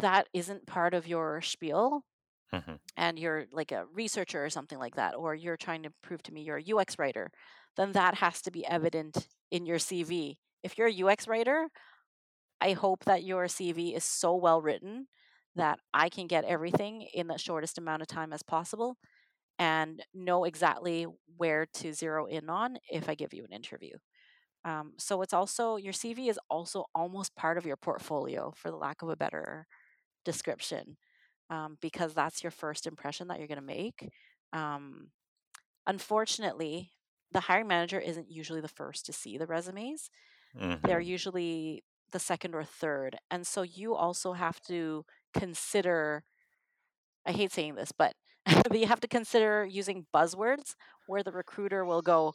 [0.00, 2.04] that isn't part of your spiel
[2.52, 2.78] Mhm.
[2.96, 6.32] and you're like a researcher or something like that, or you're trying to prove to
[6.32, 7.30] me you're a UX writer,
[7.76, 10.38] then that has to be evident in your CV.
[10.64, 11.68] If you're a UX writer,
[12.60, 15.06] I hope that your CV is so well written
[15.56, 18.96] that I can get everything in the shortest amount of time as possible
[19.58, 23.92] and know exactly where to zero in on if I give you an interview.
[24.64, 28.76] Um, so it's also your CV is also almost part of your portfolio, for the
[28.76, 29.66] lack of a better
[30.24, 30.96] description,
[31.50, 34.10] um, because that's your first impression that you're going to make.
[34.52, 35.08] Um,
[35.86, 36.92] unfortunately,
[37.32, 40.10] the hiring manager isn't usually the first to see the resumes.
[40.84, 41.02] They're Mhm.
[41.02, 43.18] usually the second or third.
[43.30, 46.24] And so you also have to consider
[47.26, 48.14] I hate saying this, but
[48.68, 50.74] but you have to consider using buzzwords
[51.06, 52.34] where the recruiter will go,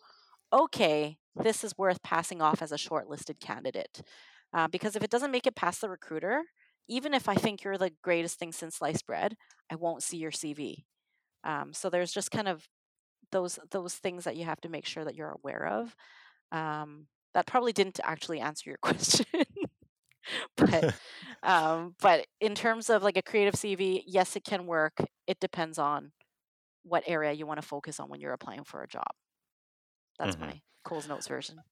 [0.53, 4.01] okay, this is worth passing off as a shortlisted candidate.
[4.53, 6.43] Uh, because if it doesn't make it past the recruiter,
[6.87, 9.35] even if I think you're the greatest thing since sliced bread,
[9.71, 10.85] I won't see your CV.
[11.43, 12.67] Um, so there's just kind of
[13.31, 15.95] those those things that you have to make sure that you're aware of.
[16.51, 19.25] Um, that probably didn't actually answer your question,
[20.57, 20.85] but
[21.43, 24.93] um, but in terms of like a creative CV, yes, it can work.
[25.27, 26.11] It depends on
[26.83, 29.07] what area you want to focus on when you're applying for a job.
[30.19, 30.39] That's Mhm.
[30.39, 31.63] my Cole's Notes version.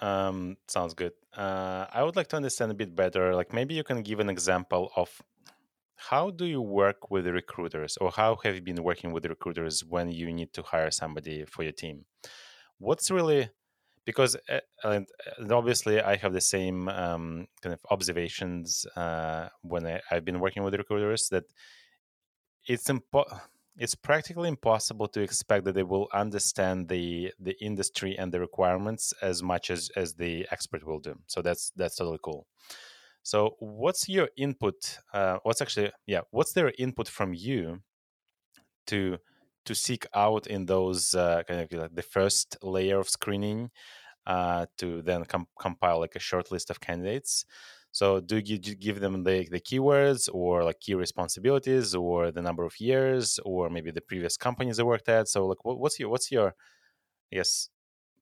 [0.00, 1.12] Um, sounds good.
[1.36, 3.34] Uh, I would like to understand a bit better.
[3.34, 5.20] Like maybe you can give an example of
[5.96, 10.10] how do you work with recruiters, or how have you been working with recruiters when
[10.10, 12.06] you need to hire somebody for your team?
[12.78, 13.50] What's really
[14.08, 15.06] because uh, and,
[15.52, 20.62] obviously I have the same um, kind of observations uh, when I, I've been working
[20.62, 21.44] with recruiters that
[22.66, 23.40] it's impo-
[23.76, 29.12] it's practically impossible to expect that they will understand the the industry and the requirements
[29.20, 31.14] as much as as the expert will do.
[31.26, 32.46] So that's that's totally cool.
[33.22, 35.00] So what's your input?
[35.12, 36.22] Uh, what's actually yeah?
[36.30, 37.82] What's their input from you
[38.86, 39.18] to
[39.64, 43.70] to seek out in those uh, kind of like the first layer of screening
[44.26, 47.44] uh, to then com- compile like a short list of candidates?
[47.92, 52.64] So do you give them the, the keywords or like key responsibilities or the number
[52.64, 55.28] of years or maybe the previous companies they worked at?
[55.28, 56.54] So like what, what's your what's your
[57.30, 57.70] yes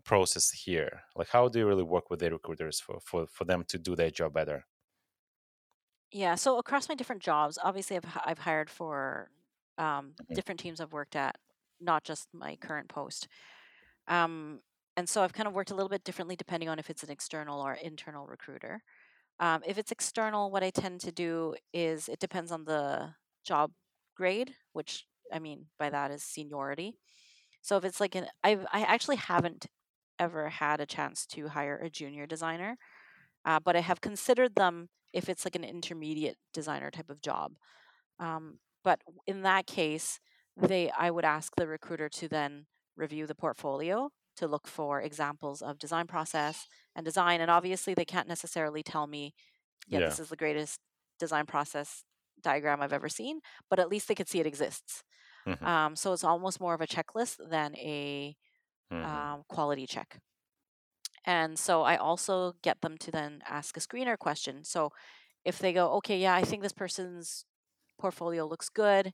[0.05, 1.03] process here?
[1.16, 3.96] Like how do you really work with the recruiters for, for, for them to do
[3.96, 4.66] their job better?
[6.11, 9.31] Yeah, so across my different jobs, obviously I've I've hired for
[9.78, 10.36] um, Mhm.
[10.36, 11.36] different teams I've worked at,
[11.80, 13.28] not just my current post.
[14.08, 14.60] Um,
[14.96, 17.10] and so I've kind of worked a little bit differently depending on if it's an
[17.10, 18.82] external or internal recruiter.
[19.40, 23.72] Um, if it's external, what I tend to do is it depends on the job
[24.16, 26.98] grade, which I mean by that is seniority.
[27.62, 29.66] So if it's like an, I've I actually haven't
[30.18, 32.78] ever had a chance to hire a junior designer,
[33.44, 37.56] uh, but I have considered them if it's like an intermediate designer type of job.
[38.18, 40.20] Um, but in that case,
[40.57, 45.62] they I would ask the recruiter to then review the portfolio to look for examples
[45.62, 47.42] of design process and design.
[47.42, 49.35] And obviously, they can't necessarily tell me,
[49.88, 50.07] yeah, Yeah.
[50.07, 50.81] this is the greatest
[51.20, 52.05] design process
[52.42, 55.05] diagram I've ever seen, but at least they could see it exists.
[55.46, 55.66] Mhm.
[55.66, 58.37] Um, so it's almost more of a checklist than a
[58.90, 59.20] Mhm.
[59.20, 60.20] um, quality check.
[61.25, 64.64] And so I also get them to then ask a screener question.
[64.64, 64.90] So
[65.44, 67.46] if they go, okay, yeah, I think this person's
[67.98, 69.12] portfolio looks good,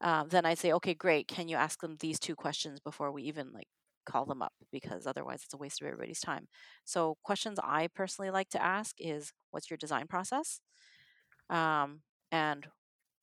[0.00, 1.28] uh, then I'd say, okay, great.
[1.28, 3.68] Can you ask them these two questions before we even like
[4.06, 4.52] call them up?
[4.72, 6.48] Because otherwise, it's a waste of everybody's time.
[6.84, 10.60] So questions I personally like to ask is, what's your design process,
[11.50, 12.00] um,
[12.32, 12.66] and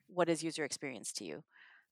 [0.08, 1.43] what is user experience to you?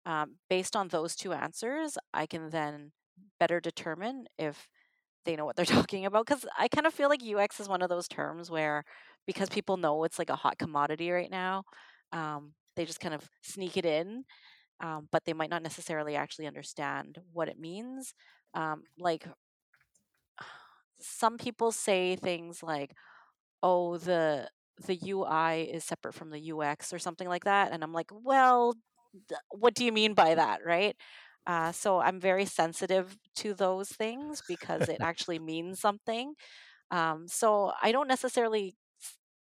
[0.06, 2.92] Um, based on those two answers, I can then
[3.40, 4.68] better determine if
[5.26, 7.82] they know what they're talking about because I kind of feel like UX is one
[7.82, 8.84] of those terms where
[9.28, 11.64] because people know it's like a hot commodity right now,
[12.12, 14.24] um, they just kind of sneak it in,
[14.82, 18.14] um, but they might not necessarily actually understand what it means.
[18.56, 19.28] Um, like
[21.00, 22.94] some people say things like,
[23.64, 24.50] "Oh, the
[24.88, 28.76] the UI is separate from the UX" or something like that, and I'm like, "Well,
[29.30, 30.96] th- what do you mean by that, right?"
[31.48, 36.36] Uh, so I'm very sensitive to those things because it actually means something.
[36.92, 38.76] Um, so I don't necessarily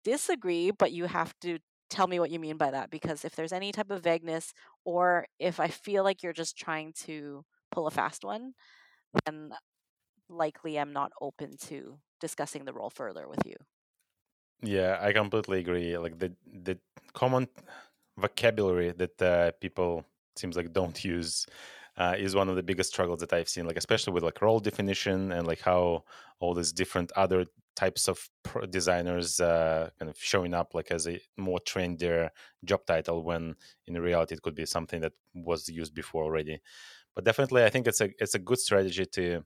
[0.04, 3.54] disagree, but you have to tell me what you mean by that because if there's
[3.54, 4.54] any type of vagueness
[4.86, 8.54] or if I feel like you're just trying to pull a fast one,
[9.26, 9.54] then
[10.30, 13.56] likely I'm not open to discussing the role further with you.
[14.62, 15.97] Yeah, I completely agree.
[15.97, 16.80] Like the the
[17.13, 17.47] common
[18.17, 20.04] vocabulary that uh, people
[20.36, 21.45] seems like don't use
[21.98, 24.60] uh, is one of the biggest struggles that I've seen, like especially with like role
[24.60, 26.04] definition and like how
[26.40, 28.30] all these different other types of
[28.70, 32.30] designers uh, kind of showing up like as a more trendier
[32.64, 33.56] job title when
[33.88, 36.60] in reality it could be something that was used before already.
[37.16, 39.44] But definitely, I think it's a it's a good strategy to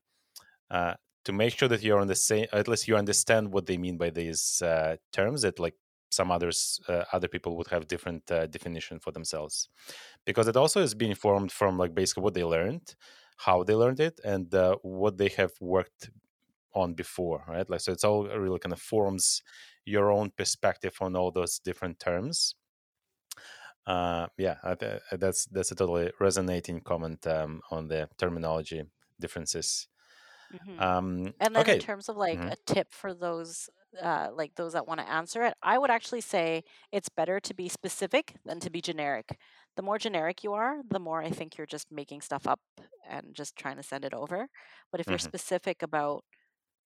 [0.69, 3.77] uh, to make sure that you're on the same at least you understand what they
[3.77, 5.75] mean by these uh, terms that like
[6.11, 9.69] some others uh, other people would have different uh, definition for themselves
[10.25, 12.95] because it also is being formed from like basically what they learned
[13.37, 16.11] how they learned it and uh, what they have worked
[16.73, 19.41] on before right like so it's all really kind of forms
[19.85, 22.55] your own perspective on all those different terms
[23.87, 24.55] uh yeah
[25.13, 28.83] that's that's a totally resonating comment um, on the terminology
[29.19, 29.87] differences
[30.53, 30.81] Mm-hmm.
[30.81, 31.75] Um, and then okay.
[31.75, 32.49] in terms of like mm-hmm.
[32.49, 33.69] a tip for those
[34.01, 37.53] uh, like those that want to answer it, I would actually say it's better to
[37.53, 39.37] be specific than to be generic.
[39.75, 42.59] The more generic you are, the more I think you're just making stuff up
[43.09, 44.47] and just trying to send it over.
[44.91, 45.11] But if mm-hmm.
[45.11, 46.23] you're specific about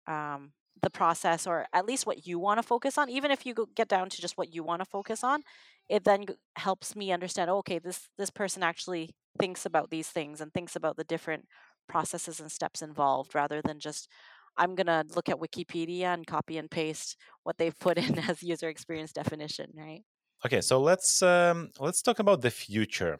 [0.06, 3.54] um, the process or at least what you want to focus on, even if you
[3.74, 5.42] get down to just what you want to focus on,
[5.88, 7.50] it then helps me understand.
[7.50, 11.46] Oh, okay, this this person actually thinks about these things and thinks about the different
[11.88, 14.08] processes and steps involved rather than just
[14.56, 18.42] I'm going to look at Wikipedia and copy and paste what they've put in as
[18.42, 20.02] user experience definition, right?
[20.44, 23.18] Okay, so let's um, let's talk about the future.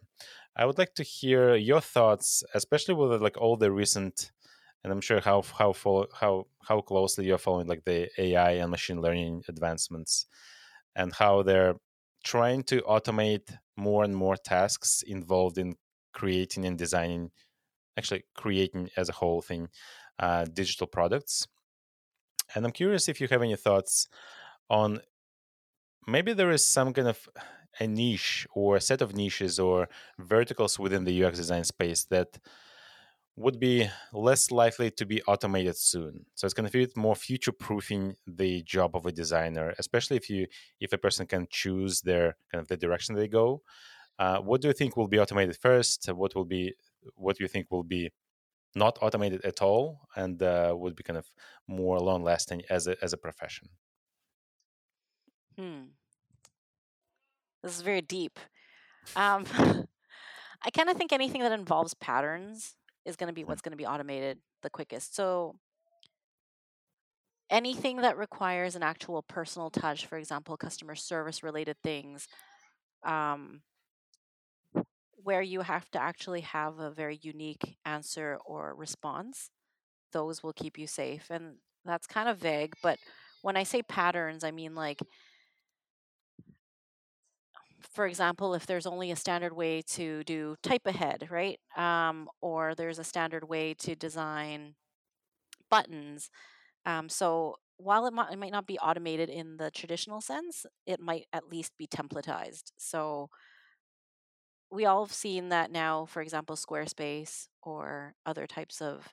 [0.57, 4.31] I would like to hear your thoughts, especially with like all the recent,
[4.83, 8.71] and I'm sure how how follow, how how closely you're following like the AI and
[8.71, 10.27] machine learning advancements,
[10.95, 11.77] and how they're
[12.25, 15.77] trying to automate more and more tasks involved in
[16.13, 17.31] creating and designing
[17.97, 19.69] actually creating as a whole thing
[20.19, 21.47] uh, digital products.
[22.55, 24.09] And I'm curious if you have any thoughts
[24.71, 25.01] on
[26.07, 27.29] maybe there is some kind of
[27.81, 32.39] a niche or a set of niches or verticals within the UX design space that
[33.37, 36.25] would be less likely to be automated soon.
[36.35, 40.31] So it's going to be more future proofing the job of a designer, especially if
[40.31, 40.47] you
[40.81, 43.63] if a person can choose their kind of the direction they go.
[44.21, 46.07] Uh, what do you think will be automated first?
[46.13, 46.75] What will be
[47.17, 48.13] what do you think will be
[48.75, 51.27] not automated at all and uh, would be kind of
[51.69, 53.69] more long lasting as a as a profession.
[55.57, 55.85] Hmm.
[57.63, 58.39] This is very deep.
[59.17, 59.45] Um,
[60.67, 63.49] i kind of think anything that involves patterns is going to be hmm.
[63.49, 65.15] what's going to be automated the quickest.
[65.15, 65.57] So
[67.51, 72.27] anything that requires an actual personal touch for example customer service related things
[73.05, 73.61] um,
[75.25, 79.51] where you have to actually have a very unique answer or response,
[80.13, 81.27] those will keep you safe.
[81.31, 82.99] And that's kind of vague, but
[83.43, 85.01] when I say patterns, I mean like,
[87.93, 91.59] for example, if there's only a standard way to do type ahead, right?
[91.77, 94.75] Um, or there's a standard way to design
[95.71, 96.31] buttons.
[96.87, 101.01] Um, so while it might, it might not be automated in the traditional sense, it
[101.01, 102.73] might at least be templatized.
[102.79, 103.31] So
[104.75, 109.13] we all have seen that now, for example, Squarespace or other types of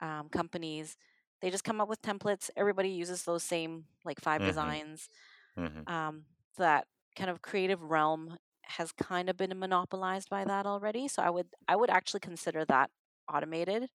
[0.00, 0.96] um, companies,
[1.40, 2.50] they just come up with templates.
[2.56, 4.48] Everybody uses those same like 5 mm-hmm.
[4.48, 5.08] designs.
[5.58, 5.92] Mm-hmm.
[5.92, 6.24] Um,
[6.58, 11.08] that kind of creative realm has kind of been monopolized by that already.
[11.08, 12.90] So I would I would actually consider that
[13.32, 13.88] automated,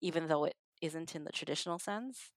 [0.00, 2.30] even though it isn't in the traditional sense.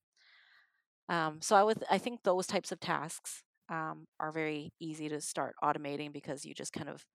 [1.10, 5.22] Um, so I would I think those types of tasks um, are very easy to
[5.22, 7.06] start automating because you just kind of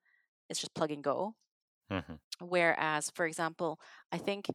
[0.48, 1.34] it's just plug and go.
[1.90, 2.14] Mm-hmm.
[2.40, 3.80] Whereas, for example,
[4.12, 4.46] I think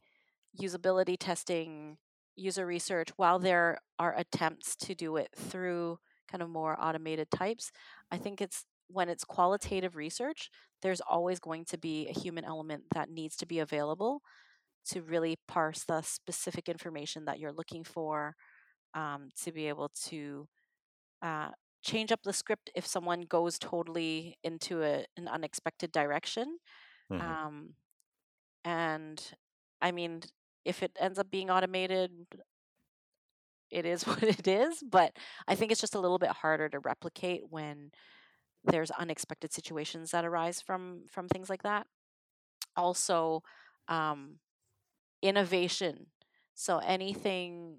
[0.62, 1.98] usability testing,
[2.36, 5.98] user research, while there are attempts to do it through
[6.30, 7.72] kind of more automated types,
[8.12, 10.50] I think it's when it's qualitative research,
[10.82, 14.22] there's always going to be a human element that needs to be available
[14.90, 18.36] to really parse the specific information that you're looking for
[18.94, 20.48] um, to be able to
[21.22, 21.50] uh,
[21.82, 26.58] change up the script if someone goes totally into a, an unexpected direction.
[27.12, 27.22] Mm-hmm.
[27.22, 27.70] Um,
[28.64, 29.22] and
[29.82, 30.22] I mean,
[30.66, 32.12] if it ends up being automated,
[33.70, 34.84] it is what it is.
[34.88, 35.14] But
[35.48, 37.92] I think it's just a little bit harder to replicate when
[38.64, 41.88] there's unexpected situations that arise from from things like that.
[42.76, 43.42] Also,
[43.88, 44.38] um,
[45.22, 46.08] innovation.
[46.54, 47.78] So anything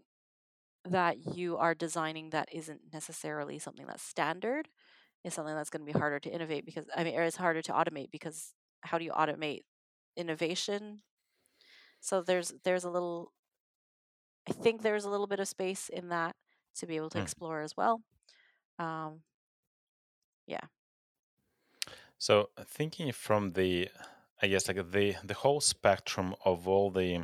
[0.85, 4.69] that you are designing that isn't necessarily something that's standard
[5.25, 7.73] is something that's going to be harder to innovate because I mean, it's harder to
[7.73, 9.63] automate because how do you automate
[10.17, 11.03] innovation?
[12.01, 13.33] So there's there's a little,
[14.49, 16.35] I think there's a little bit of space in that
[16.77, 17.23] to be able to mm.
[17.23, 18.03] explore as well.
[18.79, 19.21] Um,
[20.47, 20.67] yeah.
[22.19, 23.89] So thinking from the
[24.41, 27.23] I guess like the the whole spectrum of all the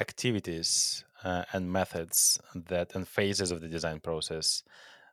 [0.00, 4.62] activities uh, and methods that and phases of the design process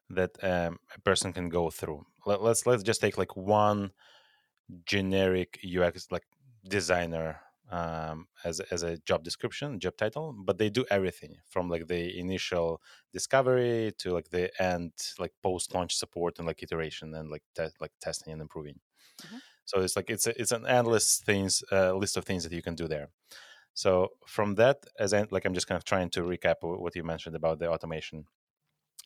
[0.09, 2.05] that um, a person can go through.
[2.25, 3.91] Let, let's let's just take like one
[4.85, 6.25] generic UX like
[6.67, 7.39] designer
[7.71, 12.17] um, as as a job description, job title, but they do everything from like the
[12.19, 12.81] initial
[13.13, 17.75] discovery to like the end, like post launch support and like iteration and like te-
[17.79, 18.79] like testing and improving.
[19.21, 19.37] Mm-hmm.
[19.65, 22.63] So it's like it's a, it's an endless things uh, list of things that you
[22.63, 23.09] can do there.
[23.73, 27.03] So from that, as I, like I'm just kind of trying to recap what you
[27.03, 28.25] mentioned about the automation.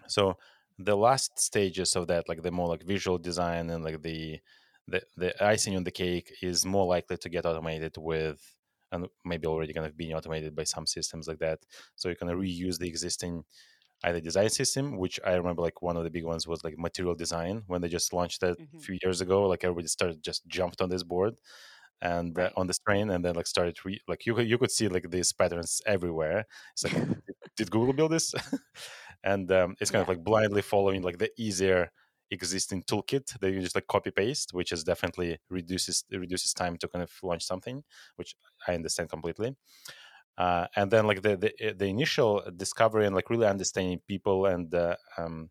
[0.08, 0.38] So
[0.80, 4.40] the last stages of that, like the more like visual design and like the
[4.88, 8.56] the, the icing on the cake is more likely to get automated with
[8.92, 11.60] and maybe already kind of being automated by some systems like that
[11.96, 13.44] so you can reuse the existing
[14.04, 17.16] either design system which i remember like one of the big ones was like material
[17.16, 18.78] design when they just launched that mm-hmm.
[18.78, 21.36] a few years ago like everybody started just jumped on this board
[22.04, 22.54] and uh, right.
[22.56, 25.10] on the train and then like started re- like you could you could see like
[25.10, 26.94] these patterns everywhere it's like
[27.26, 28.36] did, did google build this
[29.24, 30.04] and um, it's kind yeah.
[30.04, 31.90] of like blindly following like the easier
[32.34, 36.88] existing toolkit that you just like copy paste, which is definitely reduces reduces time to
[36.88, 37.84] kind of launch something,
[38.16, 38.36] which
[38.68, 39.56] I understand completely.
[40.38, 44.48] Uh, and then like the, the, eh, the initial discovery and like really understanding people
[44.48, 45.50] and uh, um,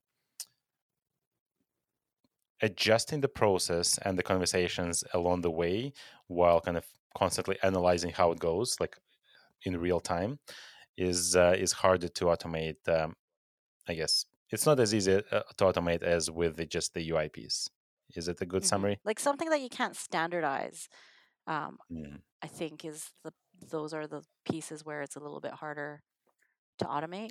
[2.62, 5.92] adjusting the process and the conversations along the way
[6.28, 6.86] while kind of
[7.16, 8.96] constantly analyzing how it goes like
[9.64, 10.38] in real time
[10.96, 13.14] is uh, is harder to automate um,
[13.88, 17.30] i guess it's not as easy uh, to automate as with the, just the UI
[17.30, 17.70] piece.
[18.14, 18.68] Is it a good mm-hmm.
[18.68, 19.00] summary?
[19.04, 20.88] Like something that you can't standardize.
[21.46, 22.20] Um, mm.
[22.42, 23.32] I think is the
[23.70, 26.02] those are the pieces where it's a little bit harder
[26.78, 27.30] to automate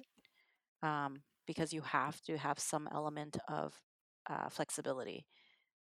[0.82, 3.74] um, because you have to have some element of
[4.30, 5.26] uh, flexibility.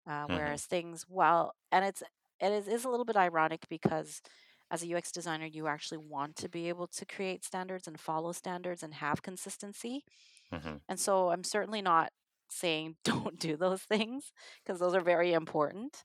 [0.07, 0.34] Uh, mm-hmm.
[0.34, 2.03] Whereas things, well, and it's
[2.41, 4.22] it is, is a little bit ironic because
[4.70, 8.32] as a UX designer, you actually want to be able to create standards and follow
[8.32, 10.05] standards and have consistency.
[10.53, 10.76] Mm-hmm.
[10.89, 12.11] And so I'm certainly not
[12.51, 14.32] saying don't do those things
[14.64, 16.05] because those are very important.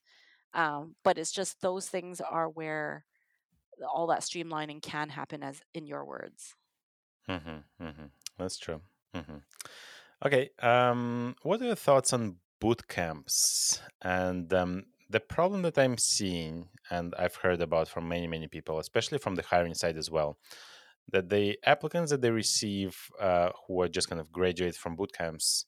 [0.53, 3.05] Um, but it's just those things are where
[3.91, 6.53] all that streamlining can happen, as in your words.
[7.27, 8.05] Mm-hmm, mm-hmm.
[8.37, 8.81] That's true.
[9.15, 9.37] Mm-hmm.
[10.25, 10.49] Okay.
[10.61, 16.69] Um, what are your thoughts on boot camps and um, the problem that I'm seeing,
[16.89, 20.37] and I've heard about from many, many people, especially from the hiring side as well,
[21.11, 25.13] that the applicants that they receive uh, who are just kind of graduate from boot
[25.13, 25.65] camps,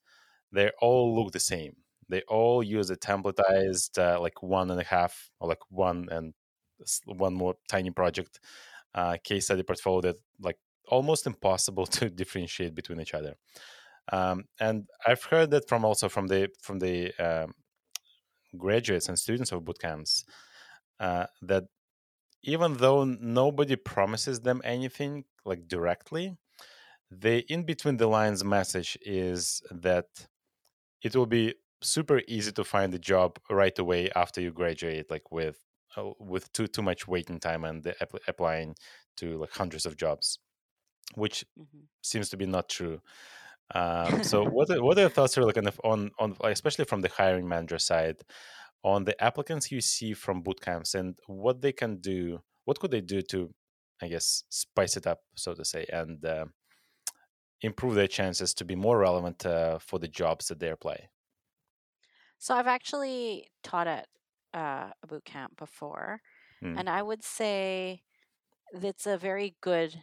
[0.51, 1.75] they all look the same.
[2.09, 6.33] They all use a templatized uh, like one and a half or like one and
[7.05, 8.39] one more tiny project
[8.95, 10.57] uh, case study portfolio that like
[10.89, 13.35] almost impossible to differentiate between each other.
[14.11, 17.53] Um, and I've heard that from also from the from the um,
[18.57, 20.25] graduates and students of boot camps
[20.99, 21.63] uh, that
[22.43, 26.37] even though nobody promises them anything like directly,
[27.09, 30.05] the in between the lines message is that
[31.03, 35.31] it will be super easy to find a job right away after you graduate, like
[35.31, 35.59] with
[35.97, 37.93] uh, with too too much waiting time and
[38.27, 38.75] applying
[39.17, 40.39] to like hundreds of jobs,
[41.15, 41.85] which mm-hmm.
[42.01, 43.01] seems to be not true.
[43.73, 47.01] Um, so what are, what are your thoughts really kind of on on especially from
[47.01, 48.17] the hiring manager side
[48.83, 53.01] on the applicants you see from bootcamps and what they can do what could they
[53.01, 53.49] do to
[54.01, 56.45] i guess spice it up so to say and uh,
[57.61, 61.07] improve their chances to be more relevant uh, for the jobs that they apply
[62.37, 64.07] so i've actually taught at
[64.53, 66.21] uh, a boot camp before
[66.63, 66.79] mm.
[66.79, 68.01] and i would say
[68.73, 69.95] that's a very good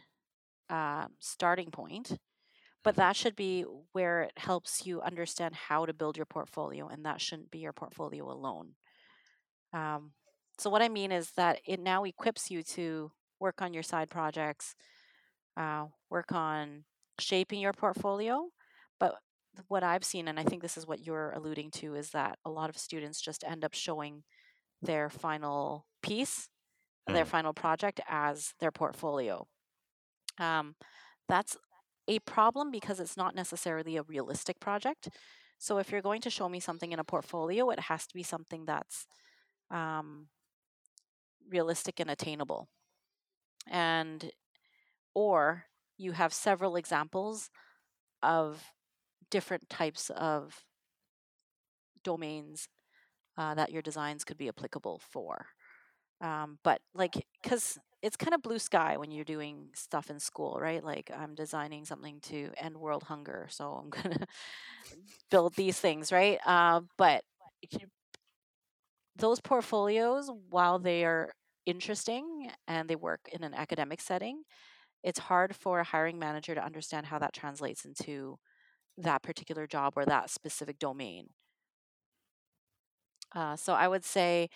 [0.69, 2.17] uh, starting point
[2.83, 7.05] but that should be where it helps you understand how to build your portfolio and
[7.05, 8.69] that shouldn't be your portfolio alone
[9.73, 10.11] um,
[10.59, 14.09] so what i mean is that it now equips you to work on your side
[14.09, 14.75] projects
[15.57, 16.83] uh, work on
[17.19, 18.47] shaping your portfolio
[18.99, 19.15] but
[19.67, 22.49] what i've seen and i think this is what you're alluding to is that a
[22.49, 24.23] lot of students just end up showing
[24.81, 26.49] their final piece
[27.09, 27.13] mm.
[27.13, 29.45] their final project as their portfolio
[30.39, 30.75] um,
[31.29, 31.55] that's
[32.07, 35.09] a problem because it's not necessarily a realistic project.
[35.57, 38.23] So if you're going to show me something in a portfolio, it has to be
[38.23, 39.05] something that's
[39.71, 40.27] um,
[41.49, 42.67] realistic and attainable.
[43.69, 44.31] And
[45.15, 45.65] or
[45.97, 47.49] you have several examples
[48.21, 48.63] of
[49.29, 50.63] different types of
[52.03, 52.67] domains
[53.37, 55.47] uh, that your designs could be applicable for.
[56.21, 60.57] Um, but like, because it's kind of blue sky when you're doing stuff in school,
[60.59, 60.83] right?
[60.83, 64.25] Like I'm designing something to end world hunger, so I'm gonna
[65.29, 66.39] build these things, right?
[66.45, 67.23] Uh, but
[69.15, 71.31] those portfolios, while they are
[71.65, 74.43] interesting and they work in an academic setting,
[75.03, 78.37] it's hard for a hiring manager to understand how that translates into
[78.97, 81.27] that particular job or that specific domain.
[83.35, 84.49] Uh, so I would say,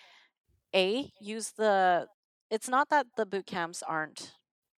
[0.74, 2.06] a use the.
[2.50, 4.32] It's not that the boot camps aren't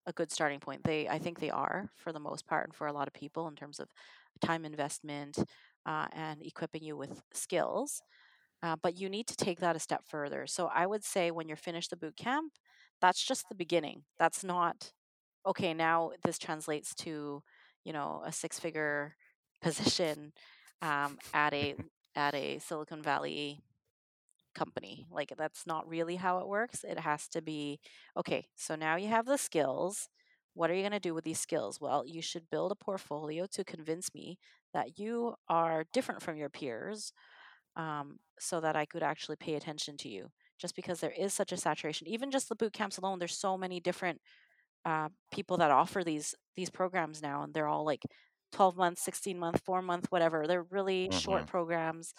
[0.07, 0.84] a good starting point.
[0.84, 3.47] They, I think, they are for the most part, and for a lot of people
[3.49, 3.89] in terms of
[4.41, 5.39] time investment
[5.86, 8.01] uh, and equipping you with skills.
[8.62, 10.47] Uh, but you need to take that a step further.
[10.47, 12.53] So I would say when you're finished the boot camp,
[13.01, 14.03] that's just the beginning.
[14.18, 14.93] That's not
[15.47, 15.74] okay.
[15.74, 17.43] Now this translates to
[17.84, 19.14] you know a six figure
[19.62, 20.32] position
[20.82, 21.76] um, at a
[22.16, 23.61] at a Silicon Valley
[24.59, 25.06] company.
[25.11, 26.84] Like that's not really how it works.
[26.84, 27.80] It has to be
[28.16, 30.09] okay, so now you have the skills.
[30.54, 31.80] What are you going to do with these skills?
[31.80, 34.38] Well, you should build a portfolio to convince me
[34.74, 37.12] that you are different from your peers
[37.76, 40.26] um, so that I could actually pay attention to you.
[40.59, 43.56] Just because there is such a saturation, even just the boot camps alone, there's so
[43.56, 44.20] many different
[44.84, 48.02] uh, people that offer these these programs now, and they're all like
[48.52, 50.46] 12 months, 16 month, four month, whatever.
[50.46, 51.18] They're really mm-hmm.
[51.18, 52.14] short programs.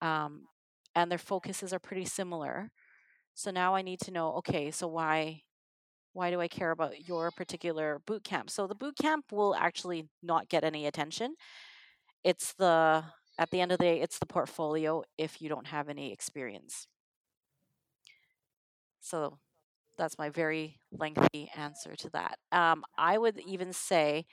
[0.00, 0.44] Um,
[0.94, 2.70] and their focuses are pretty similar.
[3.34, 5.42] So now I need to know, okay, so why
[6.12, 8.50] why do I care about your particular boot camp?
[8.50, 11.34] So the boot camp will actually not get any attention.
[12.24, 13.04] It's the
[13.38, 16.86] at the end of the day, it's the portfolio if you don't have any experience.
[19.00, 19.38] So
[19.96, 22.38] that's my very lengthy answer to that.
[22.52, 24.26] Um, I would even say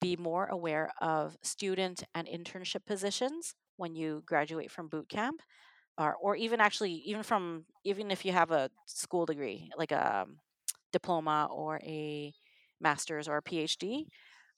[0.00, 5.40] be more aware of student and internship positions when you graduate from boot camp
[5.98, 10.22] or, or even actually even from even if you have a school degree like a
[10.22, 10.38] um,
[10.92, 12.32] diploma or a
[12.80, 14.06] master's or a phd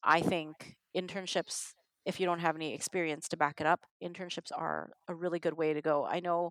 [0.03, 1.73] i think internships
[2.05, 5.55] if you don't have any experience to back it up internships are a really good
[5.55, 6.51] way to go i know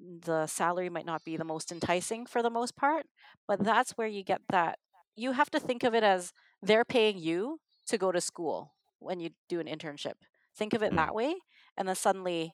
[0.00, 3.06] the salary might not be the most enticing for the most part
[3.46, 4.78] but that's where you get that
[5.16, 9.18] you have to think of it as they're paying you to go to school when
[9.18, 10.14] you do an internship
[10.56, 10.96] think of it mm.
[10.96, 11.34] that way
[11.76, 12.52] and then suddenly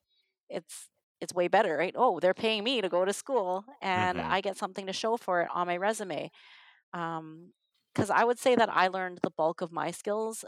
[0.49, 0.89] it's
[1.21, 1.95] it's way better, right?
[1.97, 4.33] Oh, they're paying me to go to school and mm-hmm.
[4.33, 6.31] I get something to show for it on my resume.
[6.93, 7.53] Um,
[7.95, 10.45] because I would say that I learned the bulk of my skills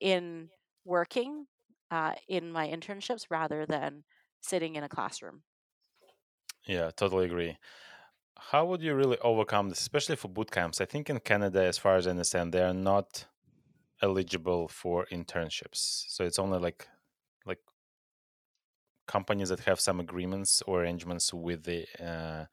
[0.00, 0.48] in
[0.84, 1.46] working
[1.90, 4.04] uh, in my internships rather than
[4.40, 5.42] sitting in a classroom.
[6.66, 7.56] Yeah, totally agree.
[8.36, 10.80] How would you really overcome this, especially for boot camps?
[10.80, 13.26] I think in Canada, as far as I understand, they are not
[14.02, 16.04] eligible for internships.
[16.08, 16.88] So it's only like
[19.08, 22.44] companies that have some agreements or arrangements with the uh,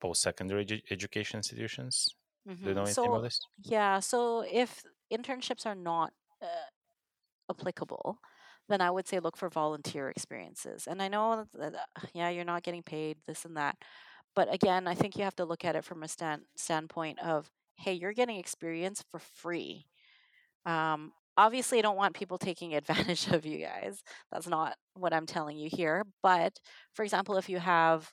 [0.00, 2.08] post-secondary edu- education institutions.
[2.46, 2.62] Mm-hmm.
[2.62, 3.40] Do you know anything so, about this?
[3.62, 4.00] Yeah.
[4.00, 6.12] So if internships are not
[6.42, 6.68] uh,
[7.48, 8.18] applicable,
[8.68, 10.86] then I would say look for volunteer experiences.
[10.86, 13.76] And I know that, uh, yeah, you're not getting paid this and that,
[14.34, 17.50] but again, I think you have to look at it from a stand, standpoint of,
[17.74, 19.86] hey, you're getting experience for free.
[20.66, 24.02] Um, obviously I don't want people taking advantage of you guys.
[24.32, 26.04] That's not what I'm telling you here.
[26.22, 26.58] But
[26.94, 28.12] for example, if you have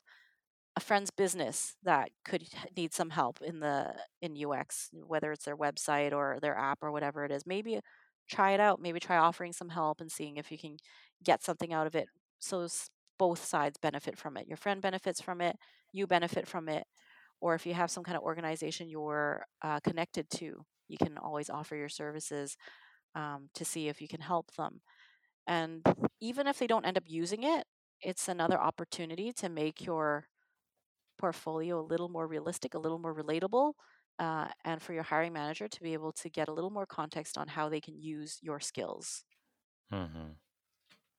[0.76, 2.44] a friend's business that could
[2.76, 6.92] need some help in the in UX, whether it's their website or their app or
[6.92, 7.80] whatever it is, maybe
[8.30, 8.80] try it out.
[8.80, 10.76] Maybe try offering some help and seeing if you can
[11.24, 12.06] get something out of it.
[12.38, 12.66] So
[13.18, 14.46] both sides benefit from it.
[14.46, 15.56] Your friend benefits from it,
[15.92, 16.84] you benefit from it,
[17.40, 21.50] or if you have some kind of organization you're uh, connected to, you can always
[21.50, 22.56] offer your services
[23.18, 24.80] um, to see if you can help them.
[25.46, 25.82] And
[26.20, 27.64] even if they don't end up using it,
[28.00, 30.28] it's another opportunity to make your
[31.18, 33.72] portfolio a little more realistic, a little more relatable,
[34.18, 37.38] uh, and for your hiring manager to be able to get a little more context
[37.38, 39.24] on how they can use your skills.
[39.92, 40.28] Mm-hmm.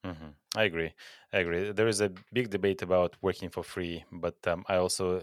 [0.06, 0.30] Mm-hmm.
[0.56, 0.94] I agree.
[1.34, 1.72] I agree.
[1.72, 5.22] There is a big debate about working for free, but um, I also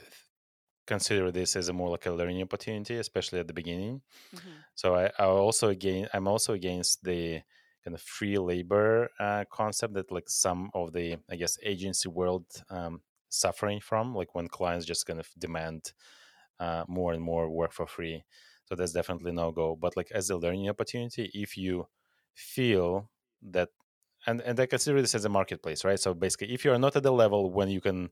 [0.87, 4.03] consider this as a more like a learning opportunity, especially at the beginning.
[4.35, 4.51] Mm-hmm.
[4.75, 7.43] So I, I also again I'm also against the
[7.85, 12.47] kind of free labor uh, concept that like some of the I guess agency world
[12.71, 15.93] um, suffering from, like when clients just kind of demand
[16.59, 18.25] uh, more and more work for free.
[18.65, 19.77] So that's definitely no go.
[19.77, 21.87] But like as a learning opportunity, if you
[22.35, 23.11] feel
[23.51, 23.69] that
[24.27, 26.01] and and I consider this as a marketplace, right?
[26.01, 28.11] So basically, if you are not at the level when you can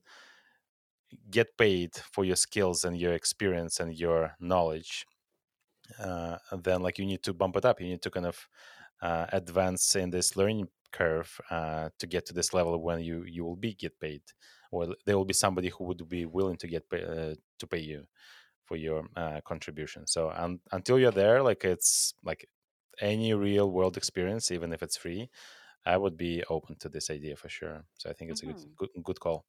[1.31, 5.07] get paid for your skills and your experience and your knowledge
[5.99, 8.49] uh, then like you need to bump it up you need to kind of
[9.03, 13.45] uh, advance in this learning curve uh, to get to this level when you you
[13.45, 14.23] will be get paid
[14.71, 17.79] or there will be somebody who would be willing to get pay, uh, to pay
[17.79, 18.05] you
[18.65, 22.49] for your uh, contribution so un- until you're there like it's like
[23.01, 25.29] any real world experience even if it's free
[25.85, 28.51] i would be open to this idea for sure so i think it's mm-hmm.
[28.51, 29.01] a good, mm-hmm.
[29.01, 29.45] good good call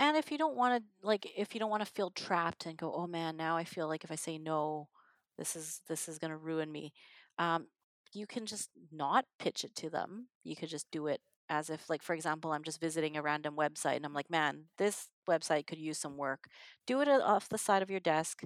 [0.00, 2.76] And if you don't want to like if you don't want to feel trapped and
[2.78, 4.88] go, "Oh man, now I feel like if I say no,
[5.36, 6.92] this is this is going to ruin me."
[7.38, 7.66] Um,
[8.12, 10.28] you can just not pitch it to them.
[10.44, 11.20] You could just do it
[11.50, 14.66] as if like for example, I'm just visiting a random website and I'm like, "Man,
[14.78, 16.48] this website could use some work."
[16.86, 18.42] Do it off the side of your desk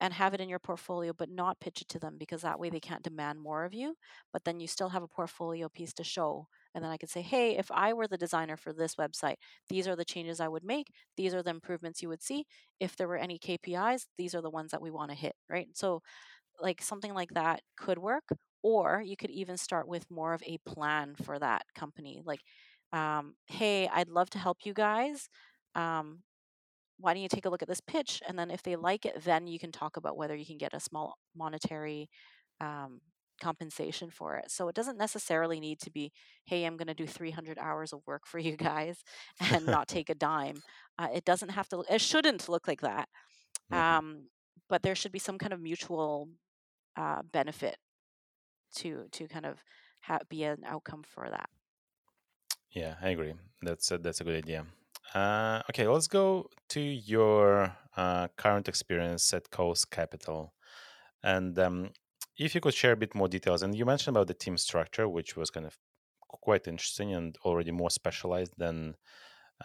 [0.00, 2.68] and have it in your portfolio, but not pitch it to them because that way
[2.70, 3.96] they can't demand more of you.
[4.32, 6.48] But then you still have a portfolio piece to show.
[6.76, 9.36] And then I could say, hey, if I were the designer for this website,
[9.70, 10.88] these are the changes I would make.
[11.16, 12.44] These are the improvements you would see.
[12.80, 15.68] If there were any KPIs, these are the ones that we want to hit, right?
[15.74, 16.02] So,
[16.60, 18.24] like something like that could work.
[18.62, 22.22] Or you could even start with more of a plan for that company.
[22.24, 22.40] Like,
[22.92, 25.28] um, hey, I'd love to help you guys.
[25.74, 26.22] Um,
[26.98, 29.22] why don't you take a look at this pitch and then if they like it
[29.24, 32.08] then you can talk about whether you can get a small monetary
[32.60, 33.00] um,
[33.40, 34.50] compensation for it.
[34.50, 36.12] So it doesn't necessarily need to be
[36.44, 39.02] hey i'm going to do 300 hours of work for you guys
[39.52, 40.62] and not take a dime.
[40.98, 43.08] Uh, it doesn't have to it shouldn't look like that.
[43.72, 43.98] Mm-hmm.
[43.98, 44.28] um,
[44.68, 46.28] but there should be some kind of mutual
[46.96, 47.76] uh, benefit
[48.76, 49.58] to to kind of
[50.00, 51.48] ha- be an outcome for that.
[52.70, 53.34] Yeah i agree.
[53.62, 54.66] That's a, that's a good idea.
[55.14, 60.52] Uh, okay, let's go to your uh, current experience at Coast Capital.
[61.22, 61.90] And um,
[62.38, 65.08] if you could share a bit more details, and you mentioned about the team structure,
[65.08, 65.78] which was kind of
[66.28, 68.96] quite interesting and already more specialized than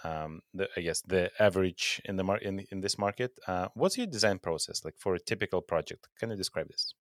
[0.03, 3.31] um, the, I guess the average in the mar- in, in this market.
[3.47, 6.07] Uh, what's your design process like for a typical project?
[6.17, 6.93] Can you describe this?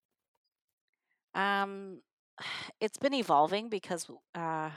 [1.34, 2.02] Um,
[2.80, 4.70] it's been evolving because uh,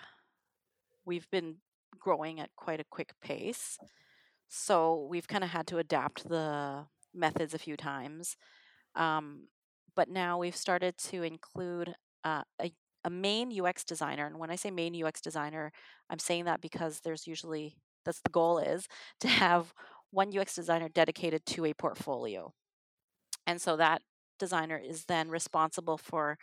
[1.06, 1.58] we've been
[2.00, 3.78] growing at quite a quick pace.
[4.48, 8.38] So we've kind of had to adapt the methods a few times.
[8.96, 9.48] Um,
[9.96, 12.72] but now we've started to include uh, a,
[13.04, 14.26] a main UX designer.
[14.26, 15.72] And when I say main UX designer,
[16.10, 18.88] I'm saying that because there's usually, that's the goal is
[19.22, 19.74] to have
[20.12, 22.54] one UX designer dedicated to a portfolio.
[23.46, 24.02] And so that
[24.40, 26.38] designer is then responsible for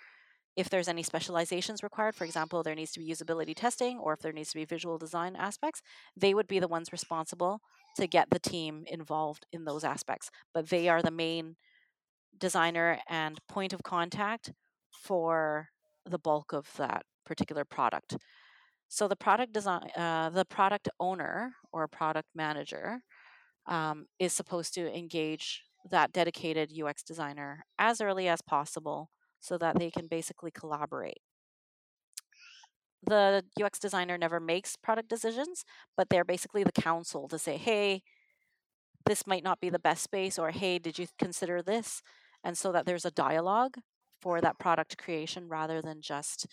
[0.57, 4.21] if there's any specializations required, for example, there needs to be usability testing or if
[4.21, 5.81] there needs to be visual design aspects,
[6.17, 7.61] they would be the ones responsible
[7.97, 10.31] to get the team involved in those aspects.
[10.53, 11.57] But they are the main
[12.39, 14.53] designer and point of contact
[14.93, 15.69] for
[16.07, 18.17] the bulk of that particular product.
[18.89, 23.03] So the product design, uh, the product owner or product manager
[23.67, 29.11] um, is supposed to engage that dedicated UX designer as early as possible
[29.41, 31.21] so that they can basically collaborate.
[33.03, 35.65] The UX designer never makes product decisions,
[35.97, 38.03] but they're basically the counsel to say, hey,
[39.07, 42.03] this might not be the best space, or hey, did you consider this?
[42.45, 43.77] And so that there's a dialogue
[44.21, 46.47] for that product creation rather than just,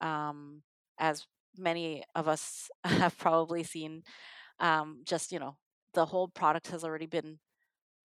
[0.00, 0.62] um,
[0.98, 1.26] as
[1.56, 4.02] many of us have probably seen,
[4.58, 5.56] um, just, you know,
[5.94, 7.38] the whole product has already been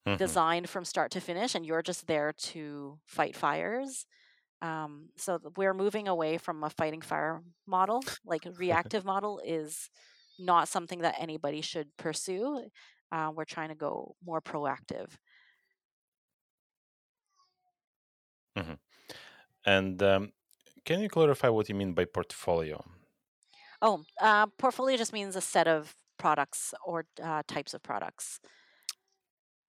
[0.08, 0.18] mm-hmm.
[0.18, 4.06] designed from start to finish, and you're just there to fight fires.
[4.62, 8.04] Um, so we're moving away from a fighting fire model.
[8.26, 9.90] Like reactive model is
[10.40, 12.66] not something that anybody should pursue.
[13.12, 15.08] Uh, we're trying to go more proactive.
[18.58, 18.74] Mm-hmm.
[19.66, 20.32] And um,
[20.86, 22.84] can you clarify what you mean by portfolio?
[23.82, 28.40] Oh, uh, portfolio just means a set of products or uh, types of products.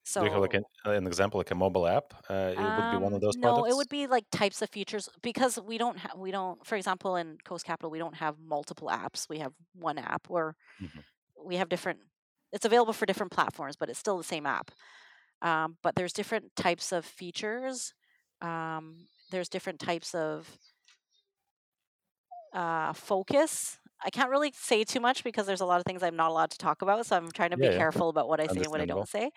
[0.05, 2.15] So, Do you have like an, an example, like a mobile app?
[2.31, 3.73] Uh, it would be one of um, those no, products.
[3.73, 6.65] it would be like types of features because we don't have we don't.
[6.65, 9.29] For example, in Coast Capital, we don't have multiple apps.
[9.29, 11.01] We have one app, or mm-hmm.
[11.45, 11.99] we have different.
[12.53, 14.71] It's available for different platforms, but it's still the same app.
[15.43, 17.93] Um, but there's different types of features.
[18.41, 20.49] Um, there's different types of
[22.55, 26.17] uh, focus I can't really say too much because there's a lot of things I'm
[26.17, 27.07] not allowed to talk about.
[27.07, 27.77] So I'm trying to be yeah.
[27.77, 29.31] careful about what I say and what I don't say.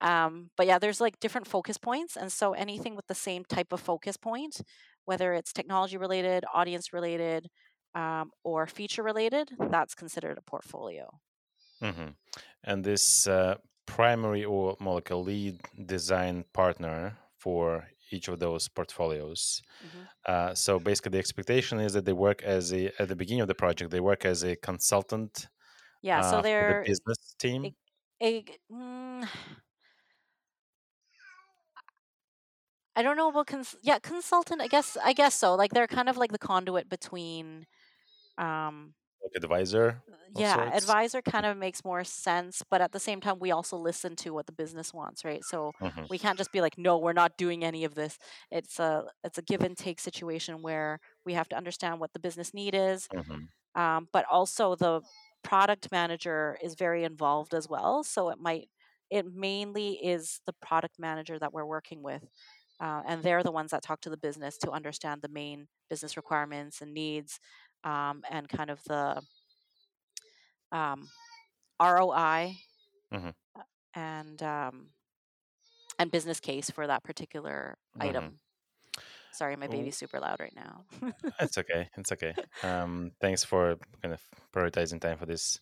[0.00, 2.16] Um, but yeah, there's like different focus points.
[2.16, 4.62] And so anything with the same type of focus point,
[5.04, 7.48] whether it's technology related, audience related,
[7.94, 11.18] um, or feature related, that's considered a portfolio.
[11.82, 12.08] Mm-hmm.
[12.64, 18.68] And this uh, primary or more like a lead design partner for each of those
[18.68, 19.62] portfolios.
[19.86, 20.04] Mm-hmm.
[20.26, 23.48] Uh, so basically, the expectation is that they work as a at the beginning of
[23.48, 23.90] the project.
[23.90, 25.48] They work as a consultant.
[26.02, 27.64] Yeah, uh, so they're the business team.
[27.64, 27.74] A,
[28.22, 29.28] a, mm,
[32.96, 34.60] I don't know about cons- yeah consultant.
[34.60, 35.54] I guess I guess so.
[35.54, 37.66] Like they're kind of like the conduit between
[38.38, 38.94] um,
[39.34, 40.02] like advisor
[40.36, 40.76] yeah sorts.
[40.76, 44.30] advisor kind of makes more sense but at the same time we also listen to
[44.30, 46.04] what the business wants right so mm-hmm.
[46.10, 48.18] we can't just be like no we're not doing any of this
[48.50, 52.20] it's a it's a give and take situation where we have to understand what the
[52.20, 53.80] business need is mm-hmm.
[53.80, 55.00] um, but also the
[55.42, 58.02] product manager is very involved as well.
[58.02, 58.68] So it might,
[59.10, 62.22] it mainly is the product manager that we're working with.
[62.80, 66.16] Uh, and they're the ones that talk to the business to understand the main business
[66.16, 67.40] requirements and needs
[67.84, 69.22] um, and kind of the
[70.72, 71.08] um,
[71.80, 72.56] ROI
[73.10, 73.34] Mhm.
[73.56, 73.62] uh,
[73.94, 74.90] and um,
[75.98, 78.04] and business case for that particular Mhm.
[78.06, 78.40] item.
[79.32, 80.84] Sorry, my baby's super loud right now.
[81.40, 81.88] It's okay.
[81.96, 82.36] It's okay.
[82.62, 84.22] Um, thanks for kind of
[84.52, 85.60] prioritizing time for this.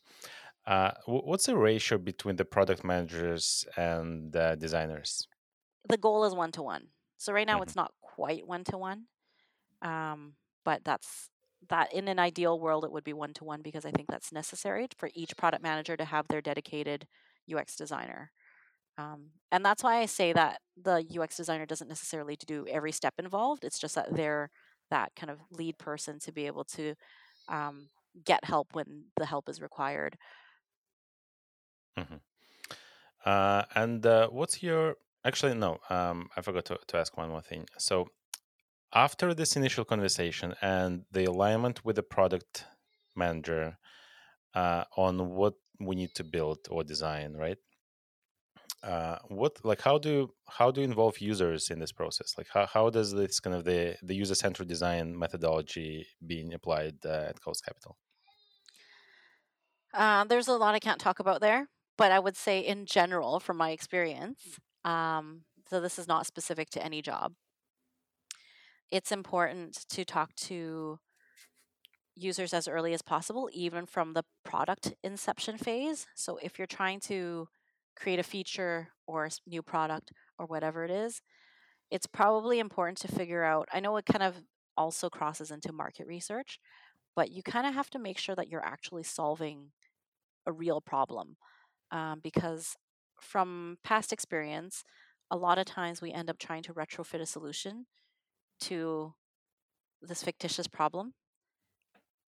[0.66, 5.28] Uh, what's the ratio between the product managers and the designers?
[5.88, 6.88] the goal is one to one.
[7.18, 7.62] So right now Mhm.
[7.62, 9.06] it's not quite one to one,
[9.82, 11.30] um, but that's
[11.68, 14.32] that in an ideal world it would be one to one because I think that's
[14.32, 17.06] necessary for each product manager to have their dedicated
[17.52, 18.30] UX designer.
[18.98, 23.14] Um, and that's why I say that the UX designer doesn't necessarily do every step
[23.18, 23.64] involved.
[23.64, 24.50] It's just that they're
[24.90, 26.94] that kind of lead person to be able to
[27.48, 27.88] um,
[28.24, 30.16] get help when the help is required.
[33.24, 35.78] Uh, and uh, what's your actually no?
[35.90, 37.66] Um, I forgot to, to ask one more thing.
[37.78, 38.08] So
[38.94, 42.64] after this initial conversation and the alignment with the product
[43.14, 43.78] manager
[44.54, 47.58] uh, on what we need to build or design, right?
[48.82, 52.34] Uh, what like how do how do you involve users in this process?
[52.38, 56.94] Like how, how does this kind of the the user centered design methodology being applied
[57.04, 57.96] uh, at Coast Capital?
[59.92, 63.40] Uh, there's a lot I can't talk about there, but I would say in general,
[63.40, 67.32] from my experience, um, so this is not specific to any job.
[68.90, 70.98] It's important to talk to
[72.14, 76.06] users as early as possible, even from the product inception phase.
[76.14, 77.48] So if you're trying to
[77.94, 81.20] create a feature or a new product or whatever it is,
[81.90, 83.68] it's probably important to figure out.
[83.72, 84.36] I know it kind of
[84.76, 86.58] also crosses into market research,
[87.14, 89.72] but you kind of have to make sure that you're actually solving
[90.46, 91.36] a real problem
[91.90, 92.76] um, because
[93.20, 94.84] from past experience,
[95.30, 97.86] a lot of times we end up trying to retrofit a solution
[98.60, 99.14] to
[100.02, 101.14] this fictitious problem.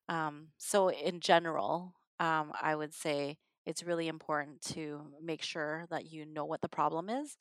[0.09, 6.07] Um, so, in general, um, I would say it's really important to make sure that
[6.07, 7.37] you know what the problem is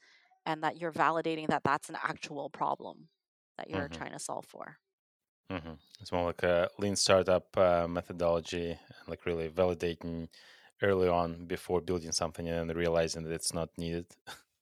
[0.45, 3.09] and that you're validating that that's an actual problem
[3.57, 3.89] that you're Mhm.
[3.89, 4.77] trying to solve for.
[5.49, 8.77] hmm It's more like a lean startup uh, methodology,
[9.07, 10.27] like really validating
[10.81, 14.07] early on before building something and then realizing that it's not needed.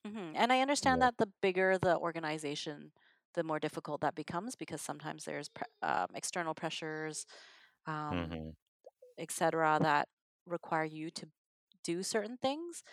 [0.05, 1.01] hmm And I understand Yeah.
[1.01, 2.91] that the bigger the organization,
[3.36, 7.25] the more difficult that becomes because sometimes there's pre- um, external pressures,
[7.88, 8.51] um, hmm
[9.17, 10.07] etc., that
[10.47, 11.27] require you to
[11.83, 12.83] do certain things.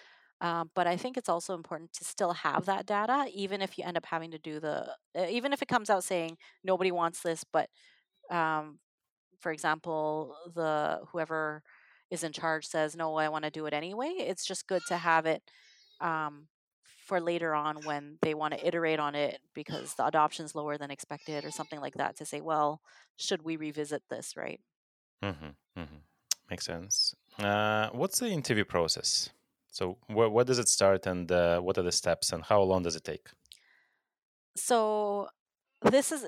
[0.41, 3.85] Um, but I think it's also important to still have that data, even if you
[3.85, 7.23] end up having to do the, uh, even if it comes out saying nobody wants
[7.23, 7.69] this, but
[8.31, 8.79] um,
[9.41, 11.63] for example, the whoever
[12.11, 14.15] is in charge says no, I want to do it anyway.
[14.19, 15.43] It's just good to have it
[16.01, 16.49] um,
[17.03, 20.91] for later on when they want to iterate on it because the adoption's lower than
[20.91, 22.17] expected or something like that.
[22.17, 22.81] To say, well,
[23.17, 24.37] should we revisit this?
[24.37, 24.61] Right.
[25.23, 25.97] Mm-hmm, mm-hmm.
[26.51, 27.15] Makes sense.
[27.39, 29.31] Uh, what's the interview process?
[29.69, 32.83] So where, where does it start and uh, what are the steps and how long
[32.83, 33.29] does it take?
[34.57, 35.29] So
[35.83, 36.27] this has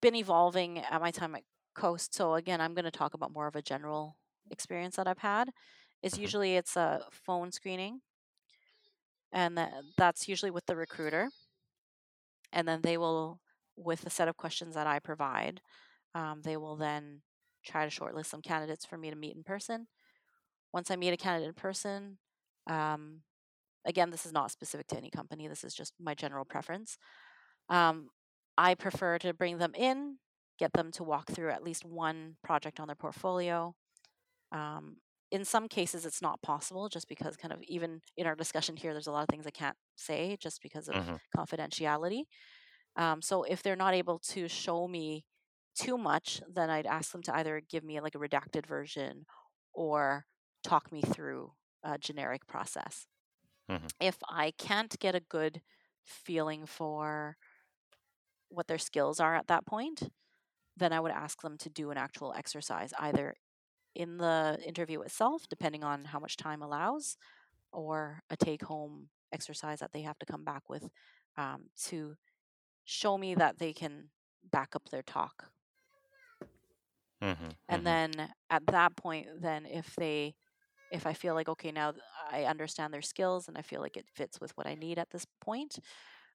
[0.00, 1.44] been evolving at my time at
[1.74, 2.14] Coast.
[2.14, 4.16] So again, I'm going to talk about more of a general
[4.50, 5.50] experience that I've had.
[6.02, 6.18] Is Mhm.
[6.18, 8.00] usually it's a phone screening,
[9.32, 11.30] and tha- that's usually with the recruiter,
[12.52, 13.40] and then they will,
[13.76, 15.60] with a set of questions that I provide,
[16.14, 17.22] um, they will then
[17.64, 19.86] try to shortlist some candidates for me to meet in person.
[20.72, 22.18] Once I meet a candidate in person,
[22.66, 23.22] um,
[23.86, 25.48] again, this is not specific to any company.
[25.48, 26.98] This is just my general preference.
[27.68, 28.08] Um,
[28.58, 30.16] I prefer to bring them in,
[30.58, 33.74] get them to walk through at least one project on their portfolio.
[35.30, 38.92] In some cases, it's not possible just because, kind of, even in our discussion here,
[38.92, 41.20] there's a lot of things I can't say just because of Mhm.
[41.36, 42.24] confidentiality.
[42.96, 45.26] Um, so if they're not able to show me
[45.74, 49.26] too much, then I'd ask them to either give me like a redacted version
[49.72, 50.26] or
[50.64, 53.06] talk me through a generic process.
[53.68, 53.90] Mhm.
[54.00, 55.62] If I can't get a good
[56.04, 57.36] feeling for
[58.48, 60.10] what their skills are at that point,
[60.76, 63.36] then I would ask them to do an actual exercise either
[63.94, 67.16] in the interview itself, depending on how much time allows,
[67.72, 70.88] or a take home exercise that they have to come back with
[71.36, 72.16] um, to
[72.84, 74.10] show me that they can
[74.50, 75.50] back up their talk.
[77.20, 77.56] Mhm.
[77.68, 77.86] And Mhm.
[77.86, 80.34] then at that point, then if they
[80.90, 81.94] if I feel like okay now
[82.30, 85.10] I understand their skills and I feel like it fits with what I need at
[85.10, 85.78] this point,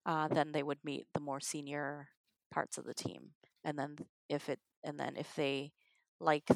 [0.05, 2.09] uh, then they would meet the more senior
[2.51, 3.31] parts of the team.
[3.63, 3.97] And then
[4.29, 5.73] if it and then if they
[6.19, 6.49] like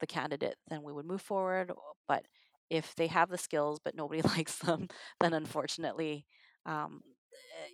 [0.00, 1.72] the candidate, then we would move forward.
[2.08, 2.26] But
[2.70, 4.88] if they have the skills but nobody likes them,
[5.20, 6.26] then unfortunately,
[6.66, 7.02] um,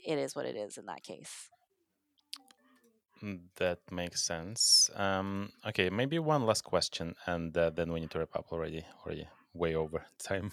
[0.07, 1.51] it is what it is in that case.
[3.23, 4.91] Mm, that makes sense.
[4.95, 8.85] Um, okay, maybe one last question, and uh, then we need to wrap up already.
[9.05, 10.51] Already way over time.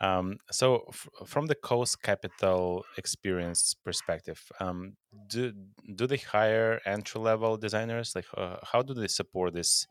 [0.00, 4.96] Um, so, f- from the Coast Capital experience perspective, um,
[5.28, 5.52] do
[5.94, 8.14] do they hire entry level designers?
[8.14, 9.86] Like, uh, how do they support this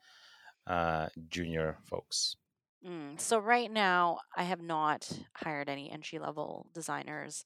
[0.69, 2.37] uh, junior folks?
[2.85, 7.43] Mm, so right now, I have not hired any entry level designers.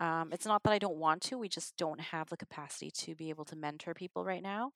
[0.00, 3.14] Um, it's not that I don't want to; we just don't have the capacity to
[3.16, 4.72] be able to mentor people right now.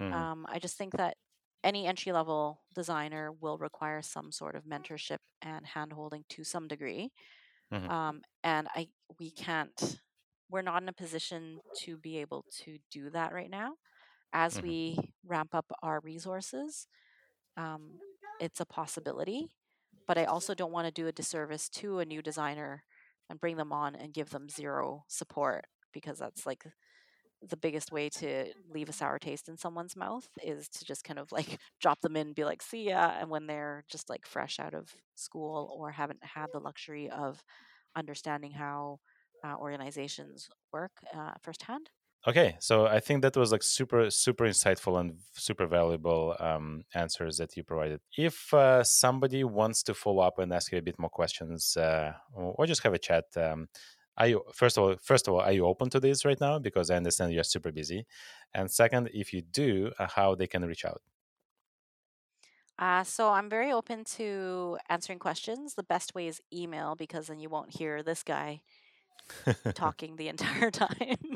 [0.00, 0.30] Mhm.
[0.32, 1.16] Um, I just think that
[1.64, 7.12] any entry level designer will require some sort of mentorship and handholding to some degree.
[7.70, 7.90] Mhm.
[7.90, 8.88] Um, and I
[9.18, 10.00] we can't
[10.48, 13.76] we're not in a position to be able to do that right now.
[14.32, 14.62] As Mhm.
[14.62, 16.88] we ramp up our resources,
[17.56, 17.92] um,
[18.40, 19.50] it's a possibility.
[20.06, 22.84] But I also don't want to do a disservice to a new designer
[23.28, 26.64] and bring them on and give them zero support because that's like
[27.48, 31.18] the biggest way to leave a sour taste in someone's mouth is to just kind
[31.18, 33.12] of like drop them in and be like, see ya.
[33.18, 37.42] And when they're just like fresh out of school or haven't had the luxury of
[37.96, 38.98] understanding how
[39.44, 41.90] uh, organizations work uh, firsthand.
[42.26, 47.38] Okay, so I think that was like super, super insightful and super valuable um, answers
[47.38, 48.02] that you provided.
[48.16, 52.12] If uh, somebody wants to follow up and ask you a bit more questions, uh,
[52.34, 53.68] or just have a chat, um,
[54.18, 56.58] are you first of all, first of all, are you open to this right now?
[56.58, 58.06] Because I understand you're super busy.
[58.52, 61.00] And second, if you do, uh, how they can reach out.
[62.78, 65.74] Uh, so I'm very open to answering questions.
[65.74, 68.62] The best way is email because then you won't hear this guy
[69.74, 71.29] talking the entire time.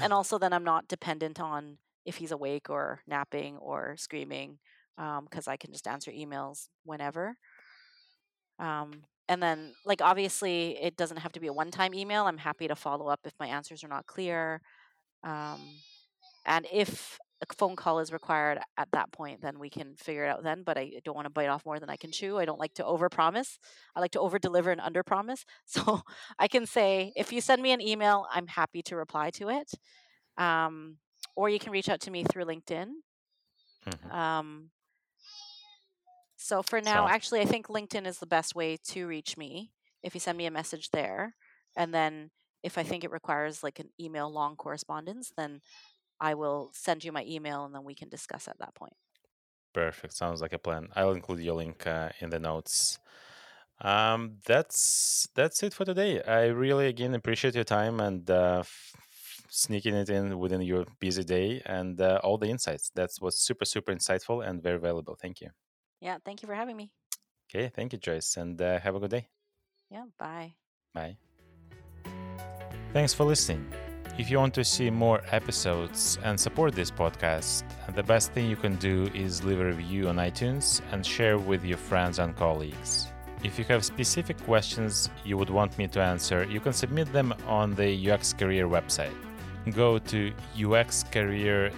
[0.00, 4.58] And also, then I'm not dependent on if he's awake or napping or screaming
[4.96, 7.36] because I can just answer emails whenever.
[8.58, 12.24] Um, and then, like, obviously, it doesn't have to be a one time email.
[12.24, 14.60] I'm happy to follow up if my answers are not clear.
[15.24, 15.60] Um,
[16.46, 20.28] and if a phone call is required at that point, then we can figure it
[20.28, 20.62] out then.
[20.62, 22.38] But I don't want to bite off more than I can chew.
[22.38, 23.58] I don't like to overpromise.
[23.96, 25.44] I like to over deliver and under promise.
[25.66, 26.02] So
[26.38, 29.70] I can say, if you send me an email, I'm happy to reply to it.
[30.36, 30.98] Um,
[31.36, 32.88] or you can reach out to me through LinkedIn.
[33.86, 34.12] Mhm.
[34.12, 34.70] Um,
[36.36, 39.72] so for now, Sounds- actually, I think LinkedIn is the best way to reach me.
[40.02, 41.36] If you send me a message there,
[41.76, 42.30] and then
[42.62, 45.60] if I think it requires like an email long correspondence, then
[46.20, 48.94] I will send you my email, and then we can discuss at that point.
[49.72, 50.14] Perfect.
[50.14, 50.88] Sounds like a plan.
[50.96, 52.98] I'll include your link uh, in the notes.
[53.80, 56.22] Um, that's that's it for today.
[56.22, 58.92] I really again appreciate your time and uh, f-
[59.48, 62.90] sneaking it in within your busy day and uh, all the insights.
[62.94, 65.16] That was super super insightful and very valuable.
[65.18, 65.50] Thank you.
[66.00, 66.90] Yeah, thank you for having me.
[67.48, 69.28] Okay, thank you, Joyce, and uh, have a good day.
[69.90, 70.54] Yeah, bye.
[70.94, 71.16] Bye.
[72.92, 73.66] Thanks for listening.
[74.18, 77.62] If you want to see more episodes and support this podcast,
[77.94, 81.64] the best thing you can do is leave a review on iTunes and share with
[81.64, 83.06] your friends and colleagues.
[83.42, 87.32] If you have specific questions you would want me to answer, you can submit them
[87.46, 89.14] on the UX Career website.
[89.74, 91.72] Go to uxcareer.co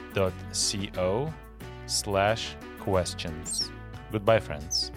[1.87, 3.71] slash questions.
[4.11, 4.91] Goodbye, friends.